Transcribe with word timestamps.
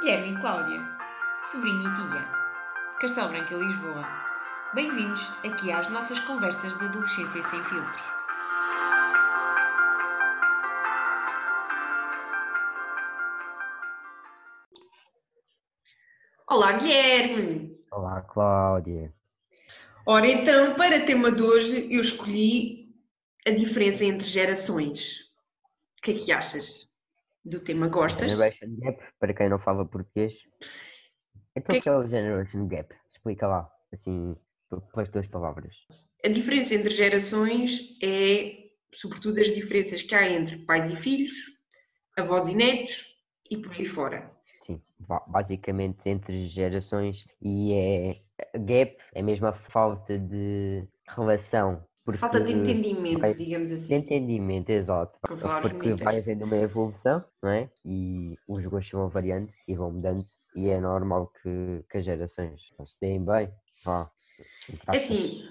Guilherme 0.00 0.32
e 0.32 0.40
Cláudia, 0.40 0.80
sobrinha 1.42 1.88
e 1.88 1.94
tia, 1.94 2.28
Castelo 3.00 3.28
Branco 3.28 3.52
e 3.52 3.56
Lisboa. 3.56 4.08
Bem-vindos 4.74 5.30
aqui 5.46 5.72
às 5.72 5.88
nossas 5.88 6.20
conversas 6.20 6.76
de 6.78 6.84
adolescência 6.84 7.42
sem 7.42 7.64
filtros. 7.64 8.02
Olá, 16.50 16.72
Guilherme! 16.72 17.78
Olá, 17.92 18.22
Cláudia. 18.22 19.14
Ora, 20.06 20.26
então, 20.26 20.74
para 20.74 20.96
o 20.96 21.06
tema 21.06 21.30
de 21.30 21.42
hoje, 21.42 21.86
eu 21.90 22.00
escolhi 22.00 22.77
a 23.46 23.50
diferença 23.50 24.04
entre 24.04 24.26
gerações. 24.26 25.20
O 25.98 26.02
que 26.02 26.10
é 26.12 26.14
que 26.14 26.32
achas 26.32 26.88
do 27.44 27.60
tema? 27.60 27.88
Gostas? 27.88 28.30
Generation 28.32 28.76
Gap, 28.78 29.02
para 29.18 29.34
quem 29.34 29.48
não 29.48 29.58
fala 29.58 29.84
português. 29.84 30.34
Então, 31.56 31.72
Que- 31.74 31.78
o 31.78 31.82
que 31.82 31.88
é 31.88 31.92
o 31.96 32.08
Generation 32.08 32.66
Gap? 32.68 32.94
Explica 33.10 33.46
lá, 33.46 33.70
assim, 33.92 34.36
pelas 34.92 35.08
tuas 35.08 35.26
palavras. 35.26 35.74
A 36.24 36.28
diferença 36.28 36.74
entre 36.74 36.90
gerações 36.94 37.96
é, 38.02 38.70
sobretudo, 38.92 39.40
as 39.40 39.48
diferenças 39.54 40.02
que 40.02 40.14
há 40.14 40.28
entre 40.28 40.58
pais 40.64 40.90
e 40.90 40.96
filhos, 40.96 41.34
avós 42.16 42.46
e 42.48 42.54
netos 42.54 43.06
e 43.50 43.56
por 43.56 43.72
aí 43.72 43.86
fora. 43.86 44.30
Sim, 44.60 44.82
ba- 44.98 45.24
basicamente 45.26 46.08
entre 46.08 46.46
gerações 46.48 47.24
e 47.40 47.72
é 47.72 48.22
gap 48.58 48.96
é 49.14 49.22
mesmo 49.22 49.46
a 49.46 49.52
falta 49.52 50.18
de 50.18 50.84
relação. 51.08 51.86
Porque 52.08 52.20
Falta 52.20 52.40
de 52.40 52.52
entendimento, 52.52 53.20
vai- 53.20 53.34
digamos 53.34 53.68
de 53.68 53.74
assim. 53.74 53.94
entendimento, 53.96 54.70
exato. 54.70 55.18
Porque 55.20 55.92
vai 56.02 56.18
havendo 56.18 56.46
uma 56.46 56.56
evolução, 56.56 57.22
não 57.42 57.50
é? 57.50 57.68
E 57.84 58.38
os 58.48 58.64
gostos 58.64 58.92
vão 58.92 59.10
variando 59.10 59.52
e 59.68 59.74
vão 59.74 59.92
mudando. 59.92 60.26
E 60.56 60.70
é 60.70 60.80
normal 60.80 61.30
que, 61.42 61.84
que 61.86 61.98
as 61.98 62.06
gerações 62.06 62.62
se 62.82 62.98
deem 62.98 63.22
bem. 63.22 63.50
Vá. 63.84 64.10
É 64.90 64.96
assim, 64.96 65.50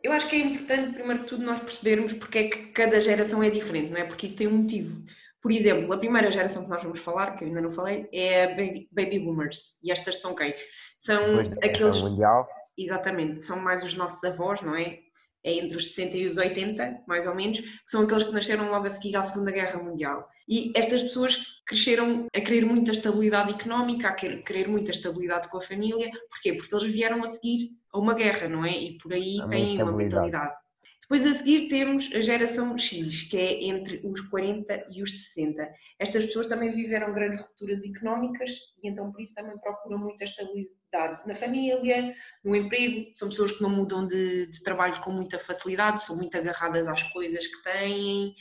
eu 0.00 0.12
acho 0.12 0.28
que 0.28 0.36
é 0.36 0.38
importante, 0.38 0.94
primeiro 0.94 1.24
que 1.24 1.30
tudo, 1.30 1.44
nós 1.44 1.58
percebermos 1.58 2.12
porque 2.12 2.38
é 2.38 2.48
que 2.48 2.66
cada 2.68 3.00
geração 3.00 3.42
é 3.42 3.50
diferente, 3.50 3.90
não 3.90 3.98
é? 4.00 4.04
Porque 4.04 4.26
isso 4.28 4.36
tem 4.36 4.46
um 4.46 4.58
motivo. 4.58 5.02
Por 5.42 5.50
exemplo, 5.50 5.92
a 5.92 5.98
primeira 5.98 6.30
geração 6.30 6.62
que 6.62 6.70
nós 6.70 6.80
vamos 6.80 7.00
falar, 7.00 7.32
que 7.34 7.42
eu 7.42 7.48
ainda 7.48 7.60
não 7.60 7.72
falei, 7.72 8.08
é 8.12 8.44
a 8.44 8.48
Baby, 8.50 8.88
baby 8.92 9.18
Boomers. 9.18 9.76
E 9.82 9.90
estas 9.90 10.20
são 10.20 10.32
quem? 10.32 10.54
São 11.00 11.38
Depois 11.38 11.50
aqueles. 11.60 12.00
Mundial, 12.00 12.48
Exatamente, 12.80 13.44
são 13.44 13.58
mais 13.58 13.82
os 13.82 13.94
nossos 13.94 14.22
avós, 14.22 14.62
não 14.62 14.76
é? 14.76 15.00
É 15.48 15.54
entre 15.54 15.78
os 15.78 15.94
60 15.94 16.16
e 16.18 16.26
os 16.26 16.36
80, 16.36 17.04
mais 17.06 17.26
ou 17.26 17.34
menos, 17.34 17.58
que 17.60 17.70
são 17.86 18.02
aqueles 18.02 18.24
que 18.24 18.32
nasceram 18.32 18.70
logo 18.70 18.86
a 18.86 18.90
seguir 18.90 19.16
à 19.16 19.22
Segunda 19.22 19.50
Guerra 19.50 19.82
Mundial. 19.82 20.28
E 20.46 20.70
estas 20.76 21.02
pessoas 21.02 21.38
cresceram 21.66 22.26
a 22.34 22.40
querer 22.40 22.66
muita 22.66 22.92
estabilidade 22.92 23.52
económica, 23.52 24.08
a 24.08 24.12
querer, 24.12 24.68
muita 24.68 24.90
estabilidade 24.90 25.48
com 25.48 25.56
a 25.56 25.62
família. 25.62 26.10
Porquê? 26.28 26.52
Porque 26.52 26.74
eles 26.74 26.92
vieram 26.92 27.24
a 27.24 27.28
seguir 27.28 27.70
a 27.94 27.98
uma 27.98 28.12
guerra, 28.12 28.46
não 28.46 28.62
é? 28.62 28.76
E 28.76 28.98
por 28.98 29.14
aí 29.14 29.40
A 29.40 29.48
têm 29.48 29.82
uma 29.82 29.92
mentalidade. 29.92 30.54
Depois 31.00 31.26
a 31.26 31.34
seguir 31.34 31.68
temos 31.68 32.10
a 32.14 32.20
geração 32.20 32.76
X, 32.76 33.22
que 33.30 33.38
é 33.38 33.64
entre 33.64 34.02
os 34.04 34.20
40 34.20 34.88
e 34.90 35.02
os 35.02 35.10
60. 35.10 35.66
Estas 35.98 36.26
pessoas 36.26 36.46
também 36.46 36.70
viveram 36.70 37.14
grandes 37.14 37.40
rupturas 37.40 37.82
económicas 37.86 38.50
e 38.82 38.90
então 38.90 39.10
por 39.10 39.22
isso 39.22 39.34
também 39.34 39.56
procuram 39.58 39.98
muita 39.98 40.24
estabilidade 40.24 40.77
na 41.26 41.34
família, 41.34 42.14
no 42.44 42.54
emprego. 42.56 43.10
São 43.14 43.28
pessoas 43.28 43.52
que 43.52 43.62
não 43.62 43.70
mudam 43.70 44.06
de, 44.06 44.46
de 44.46 44.62
trabalho 44.62 45.00
com 45.00 45.10
muita 45.10 45.38
facilidade, 45.38 46.02
são 46.02 46.16
muito 46.16 46.36
agarradas 46.36 46.86
às 46.88 47.02
coisas 47.04 47.46
que 47.46 47.62
têm. 47.62 48.34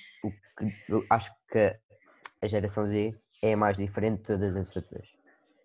que 0.58 1.06
acho 1.10 1.32
que 1.52 1.76
a 2.42 2.48
geração 2.48 2.88
Z 2.88 3.16
é 3.42 3.54
a 3.54 3.58
mais 3.58 3.78
diferente 3.78 4.18
de 4.18 4.24
todas 4.24 4.56
as 4.56 4.76
outras. 4.76 5.08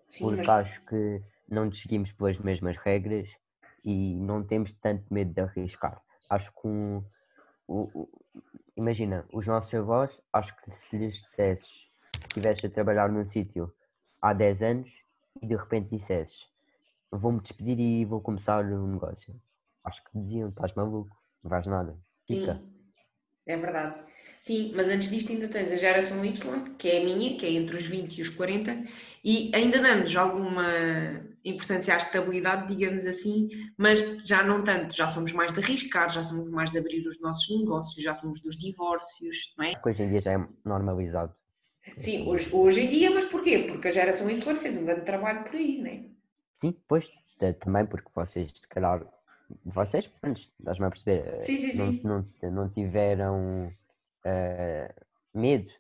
Sim, 0.08 0.24
Porque 0.24 0.46
mas- 0.46 0.48
acho 0.48 0.84
que 0.86 1.22
não 1.48 1.66
nos 1.66 1.80
seguimos 1.80 2.12
pelas 2.12 2.38
mesmas 2.38 2.76
regras 2.76 3.30
e 3.84 4.14
não 4.16 4.42
temos 4.44 4.72
tanto 4.72 5.04
medo 5.12 5.32
de 5.32 5.40
arriscar. 5.40 6.00
Acho 6.30 6.52
que 6.52 6.66
um, 6.66 7.04
o- 7.66 8.02
o- 8.02 8.08
imagina, 8.76 9.26
os 9.32 9.46
nossos 9.46 9.72
avós, 9.74 10.20
acho 10.32 10.54
que 10.56 10.70
se 10.70 10.96
lhes 10.96 11.16
dissesses, 11.20 11.88
se 12.14 12.26
estivesses 12.28 12.64
a 12.64 12.70
trabalhar 12.70 13.10
num 13.10 13.26
sítio 13.26 13.72
há 14.20 14.32
10 14.32 14.62
anos 14.62 15.02
e 15.40 15.46
de 15.46 15.56
repente 15.56 15.90
dissesses 15.96 16.46
vou-me 17.12 17.40
despedir 17.40 17.78
e 17.78 18.04
vou 18.04 18.20
começar 18.20 18.64
um 18.64 18.92
negócio. 18.92 19.40
Acho 19.84 20.02
que 20.04 20.18
diziam, 20.18 20.48
estás 20.48 20.72
maluco, 20.74 21.16
não 21.42 21.50
vais 21.50 21.66
nada. 21.66 21.98
Fica. 22.26 22.54
Sim, 22.54 22.72
é 23.46 23.56
verdade. 23.56 23.96
Sim, 24.40 24.72
mas 24.74 24.88
antes 24.88 25.08
disto 25.08 25.30
ainda 25.30 25.46
tens 25.46 25.70
a 25.70 25.76
geração 25.76 26.24
Y, 26.24 26.74
que 26.76 26.88
é 26.88 27.00
a 27.00 27.04
minha, 27.04 27.36
que 27.36 27.46
é 27.46 27.52
entre 27.52 27.76
os 27.76 27.84
20 27.84 28.18
e 28.18 28.22
os 28.22 28.28
40, 28.28 28.84
e 29.24 29.52
ainda 29.54 29.80
damos 29.80 30.16
alguma 30.16 30.66
importância 31.44 31.94
à 31.94 31.96
estabilidade, 31.96 32.74
digamos 32.74 33.04
assim, 33.06 33.48
mas 33.76 34.00
já 34.24 34.42
não 34.42 34.64
tanto, 34.64 34.96
já 34.96 35.08
somos 35.08 35.32
mais 35.32 35.52
de 35.52 35.60
arriscar, 35.60 36.10
já 36.10 36.24
somos 36.24 36.50
mais 36.50 36.72
de 36.72 36.78
abrir 36.78 37.06
os 37.06 37.20
nossos 37.20 37.56
negócios, 37.56 38.02
já 38.02 38.14
somos 38.14 38.40
dos 38.40 38.56
divórcios, 38.56 39.54
não 39.56 39.64
é? 39.64 39.74
Que 39.74 39.88
hoje 39.88 40.02
em 40.02 40.10
dia 40.10 40.20
já 40.20 40.32
é 40.32 40.48
normalizado. 40.64 41.34
Sim, 41.98 42.28
hoje, 42.28 42.48
hoje 42.52 42.80
em 42.80 42.90
dia, 42.90 43.10
mas 43.10 43.24
porquê? 43.24 43.60
Porque 43.68 43.88
a 43.88 43.92
geração 43.92 44.28
Y 44.30 44.56
fez 44.56 44.76
um 44.76 44.84
grande 44.84 45.04
trabalho 45.04 45.44
por 45.44 45.54
aí, 45.54 45.78
não 45.78 45.86
é? 45.86 46.11
Sim, 46.62 46.72
pois, 46.88 47.10
ta- 47.38 47.52
também 47.54 47.84
porque 47.86 48.08
vocês, 48.14 48.50
se 48.54 48.68
calhar, 48.68 49.04
vocês, 49.64 50.06
pronto, 50.06 50.38
estás-me 50.38 50.86
a 50.86 50.90
perceber, 50.90 51.26
eh, 51.26 51.40
Sim, 51.42 51.56
sim, 51.58 51.76
não, 51.76 51.92
sim. 51.92 52.02
não, 52.02 52.26
não 52.52 52.68
tiveram 52.70 53.70
eh, 54.24 54.94
medo, 55.34 55.70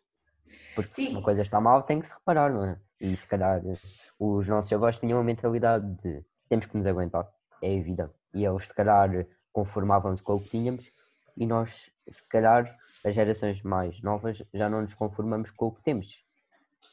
porque 0.74 0.94
se 0.94 1.02
Sim. 1.06 1.12
uma 1.12 1.22
coisa 1.22 1.42
está 1.42 1.60
mal 1.60 1.82
tem 1.84 2.00
que 2.00 2.06
se 2.06 2.14
reparar, 2.14 2.52
não 2.52 2.64
é? 2.64 2.80
E 3.00 3.16
se 3.16 3.26
calhar 3.26 3.62
eh, 3.66 3.72
os 4.18 4.48
nossos 4.48 4.72
avós 4.72 4.98
tinham 4.98 5.20
a 5.20 5.24
mentalidade 5.24 5.86
de 6.02 6.24
temos 6.48 6.66
que 6.66 6.76
nos 6.76 6.86
aguentar, 6.86 7.30
é 7.62 7.78
a 7.78 7.82
vida. 7.82 8.14
E 8.34 8.44
eles 8.44 8.68
se 8.68 8.74
calhar 8.74 9.10
conformavam-se 9.52 10.22
com 10.22 10.34
o 10.34 10.40
que 10.42 10.50
tínhamos 10.50 10.90
e 11.36 11.46
nós, 11.46 11.90
se 12.10 12.22
calhar, 12.28 12.64
as 13.04 13.14
gerações 13.14 13.62
mais 13.62 14.02
novas 14.02 14.42
já 14.52 14.68
não 14.68 14.82
nos 14.82 14.94
conformamos 14.94 15.50
com 15.52 15.66
o 15.68 15.72
que 15.72 15.82
temos. 15.82 16.24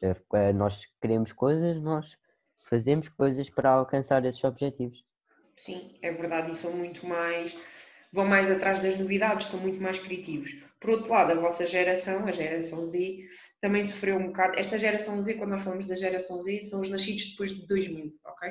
Eh, 0.02 0.16
eh, 0.34 0.54
Nós 0.54 0.86
queremos 1.02 1.32
coisas, 1.34 1.82
nós 1.82 2.18
fazemos 2.70 3.09
coisas 3.09 3.50
para 3.50 3.72
alcançar 3.72 4.25
esses 4.25 4.44
objetivos. 4.44 5.03
Sim, 5.58 5.97
é 6.02 6.12
verdade, 6.12 6.52
e 6.52 6.56
são 6.56 6.74
muito 6.74 7.06
mais. 7.06 7.56
vão 8.14 8.25
mais 8.25 8.50
atrás 8.52 8.80
das 8.81 8.97
novidades, 8.97 9.47
são 9.47 9.59
muito 9.62 9.81
mais 9.81 10.00
criativos. 10.00 10.52
Por 10.80 10.92
outro 10.92 11.12
lado, 11.12 11.31
a 11.34 11.36
vossa 11.36 11.68
geração, 11.68 12.25
a 12.28 12.31
geração 12.31 12.86
Z, 12.86 13.20
também 13.62 13.84
sofreu 13.84 14.18
um 14.18 14.28
bocado. 14.28 14.58
Esta 14.59 14.80
geração 14.80 15.22
Z, 15.22 15.36
quando 15.36 15.52
nós 15.52 15.64
falamos 15.64 15.88
da 15.88 15.96
geração 15.96 16.40
Z, 16.40 16.64
são 16.64 16.81
os 16.81 16.90
nascidos 16.90 17.31
depois 17.31 17.52
de 17.56 17.68
2000, 17.68 18.14
ok? 18.25 18.50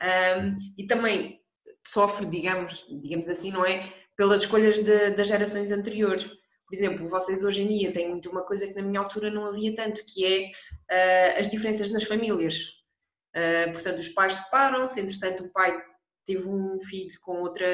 Ahm, 0.00 0.58
e 0.78 0.86
também 0.86 1.40
sofre, 1.86 2.26
digamos, 2.26 2.84
digamos 3.02 3.28
assim, 3.28 3.50
não 3.52 3.66
é? 3.66 3.92
Pelas 4.16 4.42
escolhas 4.42 4.76
de- 4.84 5.10
das 5.12 5.28
gerações 5.28 5.70
anteriores. 5.72 6.24
Por 6.24 6.74
exemplo, 6.76 7.08
vocês 7.08 7.44
hoje 7.44 7.62
em 7.62 7.68
dia 7.68 7.92
têm 7.92 8.08
muito 8.10 8.30
uma 8.30 8.44
coisa 8.44 8.66
que 8.66 8.74
na 8.74 8.82
minha 8.82 9.00
altura 9.00 9.30
não 9.30 9.46
havia 9.46 9.74
tanto, 9.76 10.04
que 10.06 10.24
é 10.26 10.50
ah, 10.90 11.40
as 11.40 11.48
diferenças 11.48 11.90
nas 11.90 12.04
famílias. 12.04 12.81
Ah, 13.34 13.70
portanto, 13.72 13.98
os 13.98 14.08
pais 14.08 14.34
separam-se, 14.34 15.00
entretanto, 15.00 15.44
o 15.44 15.52
pai 15.52 15.80
teve 16.26 16.46
um 16.46 16.80
filho 16.80 17.18
com 17.20 17.40
outra 17.40 17.66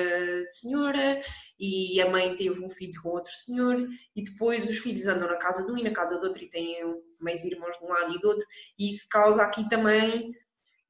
senhora 0.47 1.19
e 1.59 2.01
a 2.01 2.11
mãe 2.11 2.37
teve 2.37 2.65
um 2.65 2.71
filho 2.71 3.01
com 3.03 3.11
outro 3.11 3.33
senhor 3.33 3.87
e 4.17 4.23
depois 4.23 4.69
os 4.69 4.79
filhos 4.79 5.07
andam 5.07 5.29
na 5.29 5.37
casa 5.37 5.65
de 5.67 5.73
um 5.73 5.77
e 5.77 5.83
na 5.83 5.93
casa 5.93 6.19
do 6.19 6.27
outro 6.27 6.43
e 6.43 6.49
têm 6.49 6.77
meios 7.21 7.45
irmãos 7.45 7.79
de 7.79 7.85
um 7.85 7.89
lado 7.89 8.15
e 8.15 8.21
do 8.21 8.29
outro 8.29 8.45
e 8.79 8.91
isso 8.91 9.07
causa 9.11 9.43
aqui 9.43 9.69
também 9.69 10.33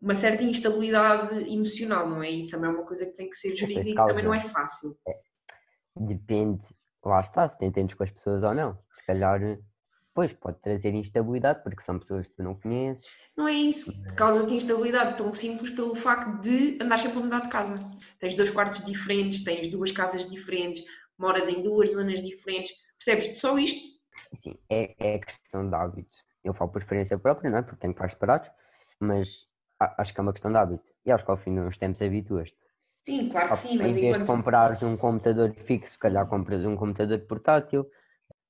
uma 0.01 0.15
certa 0.15 0.45
instabilidade 0.45 1.53
emocional, 1.53 2.09
não 2.09 2.23
é? 2.23 2.31
Isso 2.31 2.53
também 2.53 2.71
é 2.71 2.73
uma 2.73 2.87
coisa 2.87 3.05
que 3.05 3.17
tem 3.17 3.29
que 3.29 3.37
ser 3.37 3.49
sei 3.49 3.57
se 3.57 3.61
gerida 3.67 3.89
e 3.89 3.95
que 3.95 4.07
também 4.07 4.25
não 4.25 4.35
é 4.35 4.41
fácil. 4.41 4.97
Depende, 5.97 6.65
lá 7.05 7.21
está, 7.21 7.49
se 7.49 7.59
te 7.59 7.65
entendes 7.65 7.97
com 7.97 8.05
as 8.05 8.11
pessoas 8.11 8.45
ou 8.45 8.55
não. 8.55 8.79
Se 8.93 9.05
calhar, 9.05 9.41
pois, 10.19 10.33
pode 10.33 10.59
trazer 10.59 10.93
instabilidade, 10.95 11.63
porque 11.63 11.81
são 11.81 11.97
pessoas 11.97 12.27
que 12.27 12.35
tu 12.35 12.43
não 12.43 12.57
conheces. 12.57 13.07
Não 13.37 13.47
é 13.47 13.53
isso, 13.53 13.93
causa-te 14.17 14.53
instabilidade 14.53 15.17
tão 15.17 15.33
simples 15.33 15.71
pelo 15.71 15.95
facto 15.95 16.41
de 16.41 16.77
andar 16.83 16.99
sempre 16.99 17.19
a 17.19 17.21
mudar 17.21 17.41
de 17.43 17.49
casa. 17.49 17.77
Tens 18.19 18.35
dois 18.35 18.51
quartos 18.51 18.85
diferentes, 18.85 19.45
tens 19.45 19.69
duas 19.69 19.93
casas 19.93 20.29
diferentes, 20.29 20.83
moras 21.17 21.49
em 21.49 21.63
duas 21.63 21.93
zonas 21.93 22.21
diferentes, 22.21 22.73
percebes? 22.99 23.41
Só 23.41 23.57
isto 23.61 23.81
Assim, 24.33 24.59
é, 24.69 24.93
é 24.99 25.19
questão 25.21 25.69
de 25.71 25.77
hábito. 25.77 26.19
Eu 26.43 26.53
falo 26.53 26.73
por 26.73 26.83
experiência 26.83 27.17
própria, 27.17 27.49
não 27.49 27.59
é? 27.59 27.63
Porque 27.63 27.79
tenho 27.79 27.95
pais 27.95 28.11
separados, 28.11 28.51
mas 28.99 29.47
acho 29.79 30.13
que 30.13 30.19
é 30.19 30.23
uma 30.23 30.33
questão 30.33 30.51
de 30.51 30.59
hábito. 30.59 30.83
E 31.07 31.13
acho 31.13 31.25
que 31.25 31.31
ao 31.31 31.37
fim 31.37 31.55
de 31.55 31.61
uns 31.61 31.79
tempos 31.79 32.03
habituas-te. 32.03 32.59
Sim, 33.05 33.29
claro 33.29 33.51
que 33.51 33.57
sim, 33.59 33.75
em 33.75 33.79
mas 33.79 33.95
vez 33.95 34.01
de 34.01 34.07
enquanto. 34.09 34.27
comprares 34.27 34.83
um 34.83 34.97
computador 34.97 35.53
fixo, 35.53 35.93
se 35.93 35.99
calhar 36.01 36.27
compras 36.27 36.65
um 36.65 36.75
computador 36.75 37.21
portátil. 37.21 37.89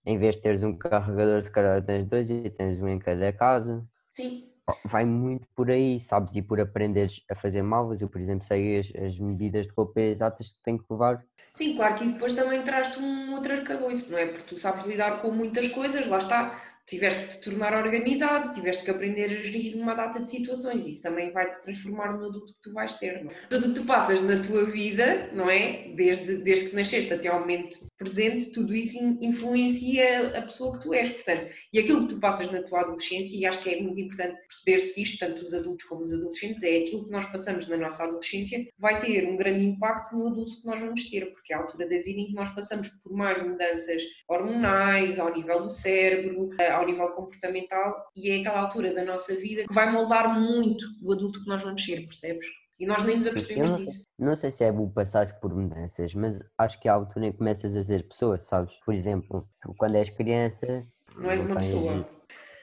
Em 0.09 0.17
vez 0.17 0.37
de 0.37 0.43
teres 0.43 0.63
um 0.65 0.75
carregador, 0.75 1.43
se 1.43 1.51
calhar 1.51 1.85
tens 1.85 2.07
dois 2.07 2.31
e 2.31 2.49
tens 2.49 2.81
um 2.81 2.89
em 2.89 2.99
cada 2.99 3.31
casa. 3.33 3.85
Sim, 4.11 4.49
Vai 4.85 5.05
muito 5.05 5.47
por 5.55 5.71
aí, 5.71 6.01
sabes? 6.01 6.35
E 6.35 6.43
por 6.43 6.59
aprenderes 6.61 7.23
a 7.31 7.35
fazer 7.35 7.63
malvas. 7.63 8.01
Eu, 8.01 8.09
por 8.09 8.21
exemplo, 8.21 8.47
sei 8.47 8.81
as, 8.81 8.87
as 8.97 9.19
medidas 9.19 9.67
de 9.67 9.73
roupa 9.77 10.01
exatas 10.01 10.53
que 10.53 10.63
tenho 10.63 10.79
que 10.79 10.91
levar 10.91 11.23
Sim, 11.53 11.75
claro 11.75 11.97
que 11.97 12.05
isso 12.05 12.15
depois 12.15 12.33
também 12.35 12.63
traz-te 12.63 12.99
um 12.99 13.35
outro 13.35 13.53
arcabouço, 13.53 14.11
não 14.11 14.19
é? 14.19 14.27
Porque 14.27 14.45
tu 14.45 14.59
sabes 14.59 14.87
lidar 14.87 15.21
com 15.21 15.31
muitas 15.31 15.69
coisas, 15.69 16.07
lá 16.07 16.19
está, 16.19 16.78
tiveste 16.89 17.27
que 17.27 17.35
te 17.35 17.51
tornar 17.51 17.75
organizado, 17.75 18.53
tiveste 18.53 18.85
que 18.85 18.91
aprender 18.91 19.27
a 19.27 19.43
gerir 19.43 19.77
uma 19.77 19.95
data 19.95 20.21
de 20.21 20.29
situações, 20.29 20.87
isso 20.87 21.03
também 21.03 21.31
vai 21.33 21.51
te 21.51 21.61
transformar 21.61 22.17
no 22.17 22.27
adulto 22.27 22.55
que 22.55 22.63
tu 22.63 22.73
vais 22.73 22.93
ser. 22.93 23.23
Não 23.23 23.31
é? 23.31 23.35
Tudo 23.51 23.69
que 23.69 23.81
tu 23.81 23.85
passas 23.85 24.21
na 24.23 24.43
tua 24.43 24.65
vida, 24.65 25.31
não 25.33 25.51
é? 25.51 25.93
Desde, 25.95 26.39
desde 26.39 26.71
que 26.71 26.77
nasceste 26.77 27.13
até 27.13 27.29
ao 27.29 27.41
momento 27.41 27.87
presente, 27.99 28.53
tudo 28.53 28.75
isso 28.75 28.97
influencia 29.21 30.39
a 30.39 30.43
pessoa 30.43 30.73
que 30.73 30.83
tu 30.83 30.95
és. 30.95 31.13
Portanto, 31.13 31.51
e 31.73 31.79
aquilo 31.79 32.07
que 32.07 32.15
tu 32.15 32.21
passas 32.21 32.51
na 32.51 32.63
tua 32.63 32.81
adolescência, 32.81 33.37
e 33.37 33.45
acho 33.45 33.63
que 33.63 33.71
é 33.71 33.83
muito 33.83 34.01
importante 34.01 34.39
perceber-se 34.49 35.03
isto, 35.03 35.19
tanto 35.19 35.45
os 35.45 35.53
adultos 35.53 35.87
como 35.87 36.03
os 36.03 36.13
adolescentes, 36.13 36.63
é 36.63 36.79
aquilo 36.79 37.05
que 37.05 37.11
nós 37.11 37.25
passamos 37.27 37.67
na 37.67 37.77
nossa 37.77 38.05
adolescência 38.05 38.67
vai 38.79 38.99
ter 39.01 39.27
um 39.29 39.37
grande 39.37 39.65
impacto 39.65 40.17
no 40.17 40.29
adulto 40.29 40.61
que 40.61 40.67
nós 40.67 40.81
vamos 40.81 41.09
ser, 41.09 41.33
porque 41.33 41.53
é 41.53 41.57
a 41.57 41.61
altura 41.61 41.89
da 41.89 41.97
vida 41.97 42.21
em 42.21 42.27
que 42.27 42.35
nós 42.35 42.49
passamos 42.51 42.89
por 43.03 43.13
mais 43.13 43.41
mudanças 43.43 44.03
hormonais, 44.29 45.19
ao 45.19 45.35
nível 45.35 45.63
do 45.63 45.71
cérebro, 45.71 46.49
ao 46.71 46.78
nível 46.87 47.11
comportamental, 47.11 48.11
e 48.17 48.31
é 48.31 48.41
aquela 48.41 48.61
altura 48.61 48.93
da 48.93 49.05
nossa 49.05 49.35
vida 49.35 49.65
que 49.67 49.73
vai 49.73 49.91
moldar 49.91 50.39
muito 50.39 50.87
o 51.03 51.13
adulto 51.13 51.43
que 51.43 51.49
nós 51.49 51.63
vamos 51.63 51.85
ser, 51.85 52.07
percebes? 52.07 52.47
E 52.79 52.87
nós 52.87 53.03
nem 53.03 53.17
nos 53.17 53.27
apercebemos 53.27 53.71
não 53.71 53.77
disso. 53.77 54.07
Não 54.19 54.37
sei 54.37 54.51
se 54.53 54.63
é 54.63 54.71
bom 54.71 54.89
passar 54.89 55.41
por 55.41 55.53
mudanças, 55.53 56.15
mas 56.15 56.41
acho 56.57 56.81
que 56.81 56.89
é 56.89 56.91
a 56.91 56.95
altura 56.95 57.27
em 57.27 57.33
que 57.33 57.39
começas 57.39 57.75
a 57.75 57.83
ser 57.83 58.07
pessoa, 58.07 58.39
sabes? 58.39 58.73
Por 58.85 58.95
exemplo, 58.95 59.49
quando 59.77 59.97
és 59.97 60.09
criança. 60.11 60.85
Não 61.17 61.29
és 61.29 61.41
uma 61.41 61.57
tens, 61.57 61.73
pessoa. 61.73 62.09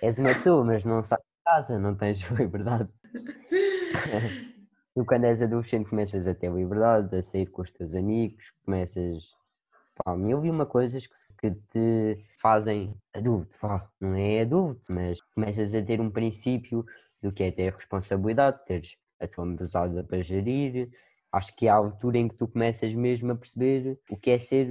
És 0.02 0.18
uma 0.18 0.34
pessoa, 0.34 0.64
mas 0.64 0.86
não 0.86 1.04
sai 1.04 1.18
de 1.18 1.44
casa, 1.46 1.78
não 1.78 1.96
tens 1.96 2.22
liberdade. 2.32 2.90
tu, 4.96 5.06
quando 5.06 5.26
és 5.26 5.42
adolescente, 5.42 5.90
começas 5.90 6.28
a 6.28 6.34
ter 6.34 6.50
liberdade, 6.50 7.14
a 7.18 7.22
sair 7.22 7.48
com 7.48 7.62
os 7.62 7.72
teus 7.72 7.94
amigos, 7.94 8.54
começas. 8.64 9.24
Pá, 10.04 10.16
mil 10.16 10.44
e 10.46 10.50
uma 10.50 10.66
coisas 10.66 11.08
que, 11.08 11.52
te 11.52 12.26
fazem 12.42 12.94
adulto, 13.14 13.56
pá, 13.60 13.90
não 14.00 14.16
é 14.16 14.42
adulto, 14.42 14.92
mas 14.92 15.22
começas 15.34 15.74
a 15.74 15.82
ter 15.82 16.02
um 16.02 16.10
princípio 16.10 16.86
do 17.22 17.32
que 17.32 17.44
é 17.44 17.52
ter 17.52 17.74
responsabilidade, 17.74 18.60
teres 18.66 18.98
a 19.20 19.28
tua 19.28 19.46
mesada 19.46 20.04
para 20.04 20.22
gerir. 20.22 20.90
Acho 21.32 21.56
que 21.56 21.68
é 21.68 21.70
a 21.70 21.76
altura 21.76 22.18
em 22.18 22.28
que 22.28 22.36
tu 22.36 22.48
começas 22.48 22.94
mesmo 22.94 23.32
a 23.32 23.36
perceber 23.36 23.98
o 24.10 24.18
que 24.18 24.32
é 24.32 24.40
ser 24.40 24.68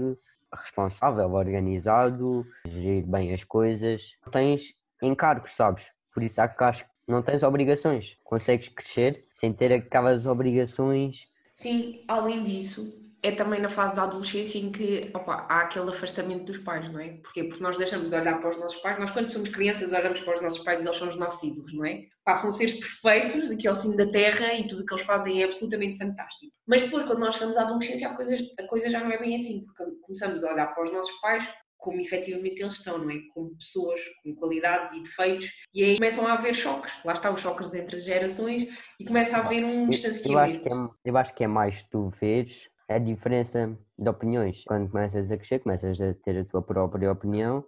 responsável, 0.52 1.30
organizado, 1.32 2.46
gerir 2.66 3.06
bem 3.06 3.32
as 3.32 3.44
coisas. 3.44 4.16
Tens 4.30 4.74
encargos, 5.02 5.54
sabes? 5.54 5.86
Por 6.12 6.22
isso 6.22 6.40
é 6.40 6.48
que 6.48 6.64
acho 6.64 6.84
que 6.84 6.90
não 7.08 7.22
tens 7.22 7.42
obrigações. 7.42 8.16
Consegues 8.22 8.68
crescer 8.68 9.24
sem 9.32 9.52
ter 9.52 9.72
aquelas 9.72 10.26
obrigações. 10.26 11.28
Sim, 11.52 12.04
além 12.08 12.44
disso, 12.44 13.03
é 13.24 13.32
também 13.32 13.58
na 13.58 13.70
fase 13.70 13.94
da 13.96 14.02
adolescência 14.02 14.58
em 14.58 14.70
que 14.70 15.10
opa, 15.14 15.46
há 15.48 15.62
aquele 15.62 15.88
afastamento 15.88 16.44
dos 16.44 16.58
pais, 16.58 16.92
não 16.92 17.00
é? 17.00 17.14
Porquê? 17.22 17.44
Porque 17.44 17.62
nós 17.62 17.78
deixamos 17.78 18.10
de 18.10 18.16
olhar 18.16 18.38
para 18.38 18.50
os 18.50 18.58
nossos 18.58 18.78
pais, 18.82 18.98
nós 18.98 19.10
quando 19.10 19.30
somos 19.30 19.48
crianças 19.48 19.94
olhamos 19.94 20.20
para 20.20 20.34
os 20.34 20.42
nossos 20.42 20.62
pais 20.62 20.78
e 20.78 20.86
eles 20.86 20.96
são 20.96 21.08
os 21.08 21.16
nossos 21.16 21.42
ídolos, 21.42 21.72
não 21.72 21.86
é? 21.86 22.02
Passam 22.22 22.50
a 22.50 22.52
seres 22.52 22.74
perfeitos 22.74 23.50
aqui 23.50 23.66
ao 23.66 23.74
cimo 23.74 23.96
da 23.96 24.06
terra 24.10 24.52
e 24.52 24.68
tudo 24.68 24.82
o 24.82 24.86
que 24.86 24.92
eles 24.92 25.06
fazem 25.06 25.40
é 25.40 25.46
absolutamente 25.46 25.96
fantástico. 25.96 26.52
Mas 26.66 26.82
depois, 26.82 27.06
quando 27.06 27.20
nós 27.20 27.34
chegamos 27.34 27.56
à 27.56 27.62
adolescência, 27.62 28.08
a 28.10 28.14
coisa, 28.14 28.36
a 28.60 28.66
coisa 28.66 28.90
já 28.90 29.00
não 29.00 29.10
é 29.10 29.18
bem 29.18 29.36
assim, 29.36 29.64
porque 29.64 29.90
começamos 30.02 30.44
a 30.44 30.52
olhar 30.52 30.66
para 30.74 30.84
os 30.84 30.92
nossos 30.92 31.18
pais 31.20 31.48
como 31.78 32.00
efetivamente 32.00 32.62
eles 32.62 32.78
são, 32.78 32.96
não 32.96 33.10
é? 33.10 33.18
Como 33.34 33.54
pessoas, 33.56 34.00
com 34.22 34.34
qualidades 34.34 34.94
e 34.94 35.02
defeitos, 35.02 35.50
e 35.74 35.84
aí 35.84 35.96
começam 35.96 36.26
a 36.26 36.32
haver 36.32 36.54
choques, 36.54 36.92
lá 37.04 37.12
está 37.12 37.30
os 37.30 37.40
choques 37.40 37.74
entre 37.74 37.96
as 37.96 38.04
gerações, 38.04 38.66
e 38.98 39.04
começa 39.04 39.36
a 39.36 39.40
haver 39.40 39.62
um 39.62 39.90
distanciamento. 39.90 40.32
Eu, 40.32 40.38
acho, 40.38 40.60
que 40.60 40.68
é, 40.72 41.10
eu 41.10 41.16
acho 41.18 41.34
que 41.34 41.44
é 41.44 41.46
mais 41.46 41.82
tu 41.90 42.10
veres 42.18 42.70
a 42.88 42.98
diferença 42.98 43.76
de 43.98 44.08
opiniões. 44.08 44.64
Quando 44.66 44.90
começas 44.90 45.30
a 45.30 45.36
crescer, 45.36 45.60
começas 45.60 46.00
a 46.00 46.14
ter 46.14 46.38
a 46.38 46.44
tua 46.44 46.62
própria 46.62 47.10
opinião 47.10 47.64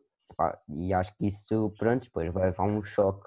e 0.68 0.92
acho 0.92 1.16
que 1.16 1.26
isso, 1.26 1.72
pronto, 1.78 2.04
depois 2.04 2.32
vai 2.32 2.46
levar 2.46 2.64
um 2.64 2.82
choque. 2.82 3.26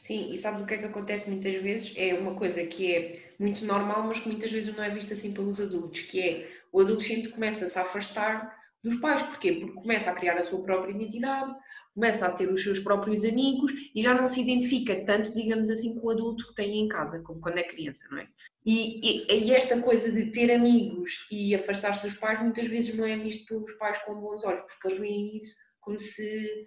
Sim, 0.00 0.32
e 0.32 0.38
sabes 0.38 0.60
o 0.60 0.66
que 0.66 0.74
é 0.74 0.78
que 0.78 0.84
acontece 0.86 1.30
muitas 1.30 1.54
vezes? 1.62 1.94
É 1.96 2.14
uma 2.14 2.34
coisa 2.34 2.64
que 2.66 2.94
é 2.94 3.34
muito 3.38 3.64
normal, 3.64 4.02
mas 4.04 4.20
que 4.20 4.28
muitas 4.28 4.50
vezes 4.50 4.76
não 4.76 4.82
é 4.82 4.90
vista 4.90 5.14
assim 5.14 5.32
pelos 5.32 5.60
adultos, 5.60 6.02
que 6.02 6.20
é 6.20 6.50
o 6.72 6.80
adolescente 6.80 7.28
começa-se 7.28 7.78
a 7.78 7.82
afastar 7.82 8.56
dos 8.82 8.96
pais. 8.96 9.22
Porquê? 9.22 9.52
Porque 9.52 9.80
começa 9.80 10.10
a 10.10 10.14
criar 10.14 10.36
a 10.36 10.42
sua 10.42 10.62
própria 10.62 10.90
identidade, 10.90 11.54
começa 11.98 12.26
a 12.28 12.32
ter 12.32 12.48
os 12.48 12.62
seus 12.62 12.78
próprios 12.78 13.24
amigos 13.24 13.72
e 13.92 14.00
já 14.00 14.14
não 14.14 14.28
se 14.28 14.40
identifica 14.40 15.04
tanto, 15.04 15.34
digamos 15.34 15.68
assim, 15.68 15.98
com 15.98 16.06
o 16.06 16.10
adulto 16.10 16.46
que 16.46 16.54
tem 16.54 16.78
em 16.78 16.86
casa, 16.86 17.20
como 17.22 17.40
quando 17.40 17.58
é 17.58 17.64
criança, 17.64 18.06
não 18.08 18.18
é? 18.18 18.28
E, 18.64 19.26
e, 19.26 19.46
e 19.46 19.52
esta 19.52 19.80
coisa 19.82 20.12
de 20.12 20.30
ter 20.30 20.52
amigos 20.52 21.26
e 21.28 21.56
afastar-se 21.56 22.04
dos 22.04 22.14
pais 22.14 22.40
muitas 22.40 22.68
vezes 22.68 22.94
não 22.94 23.04
é 23.04 23.16
visto 23.16 23.48
pelos 23.48 23.72
pais 23.72 23.98
com 24.04 24.14
bons 24.20 24.44
olhos, 24.44 24.62
porque 24.62 24.86
eles 24.86 25.00
veem 25.00 25.36
isso 25.38 25.56
como 25.80 25.98
se 25.98 26.66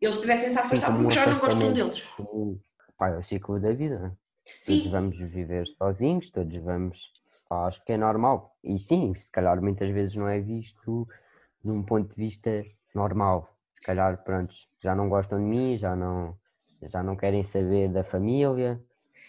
eles 0.00 0.16
estivessem-se 0.16 0.56
a 0.56 0.62
afastar 0.62 0.96
porque 0.96 1.14
já 1.14 1.26
não 1.26 1.38
gostam 1.38 1.72
deles. 1.74 2.06
Pai, 2.96 3.12
é 3.12 3.18
o 3.18 3.22
ciclo 3.22 3.60
da 3.60 3.72
vida. 3.72 4.16
Sim. 4.62 4.78
Todos 4.78 4.92
vamos 4.92 5.18
viver 5.18 5.66
sozinhos, 5.66 6.30
todos 6.30 6.56
vamos. 6.62 7.12
Pá, 7.46 7.66
acho 7.66 7.84
que 7.84 7.92
é 7.92 7.98
normal. 7.98 8.56
E 8.64 8.78
sim, 8.78 9.14
se 9.14 9.30
calhar 9.30 9.60
muitas 9.60 9.90
vezes 9.90 10.16
não 10.16 10.28
é 10.28 10.40
visto 10.40 11.06
de 11.62 11.70
um 11.70 11.82
ponto 11.82 12.08
de 12.08 12.14
vista 12.14 12.64
normal 12.94 13.59
se 13.80 13.86
calhar, 13.86 14.22
pronto, 14.22 14.54
já 14.82 14.94
não 14.94 15.08
gostam 15.08 15.38
de 15.38 15.44
mim, 15.44 15.78
já 15.78 15.96
não, 15.96 16.36
já 16.82 17.02
não 17.02 17.16
querem 17.16 17.42
saber 17.42 17.88
da 17.88 18.04
família. 18.04 18.80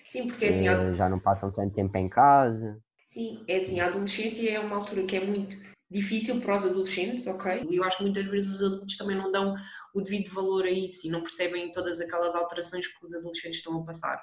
Sim, 0.09 0.27
porque 0.27 0.45
assim. 0.45 0.68
A... 0.68 0.74
Eh, 0.74 0.94
já 0.94 1.09
não 1.09 1.19
passam 1.19 1.50
tanto 1.51 1.74
tempo 1.74 1.98
em 1.98 2.09
casa. 2.09 2.77
Sim, 3.07 3.44
é 3.48 3.57
assim, 3.57 3.80
a 3.80 3.88
adolescência 3.88 4.51
é 4.51 4.59
uma 4.59 4.75
altura 4.75 5.03
que 5.03 5.15
é 5.15 5.25
muito 5.25 5.57
difícil 5.89 6.39
para 6.42 6.56
os 6.56 6.65
adolescentes, 6.65 7.27
ok? 7.27 7.63
E 7.69 7.75
eu 7.77 7.83
acho 7.83 7.98
que 7.98 8.03
muitas 8.03 8.25
vezes 8.25 8.51
os 8.51 8.62
adultos 8.62 8.98
também 8.98 9.18
não 9.18 9.31
dão 9.31 9.56
o 9.94 10.01
devido 10.01 10.33
valor 10.33 10.65
a 10.65 10.71
isso 10.71 11.07
e 11.07 11.09
não 11.09 11.21
percebem 11.21 11.71
todas 11.71 12.00
aquelas 12.00 12.36
alterações 12.36 12.88
que 12.88 13.06
os 13.06 13.13
adolescentes 13.13 13.57
estão 13.57 13.77
a 13.77 13.86
passar. 13.86 14.21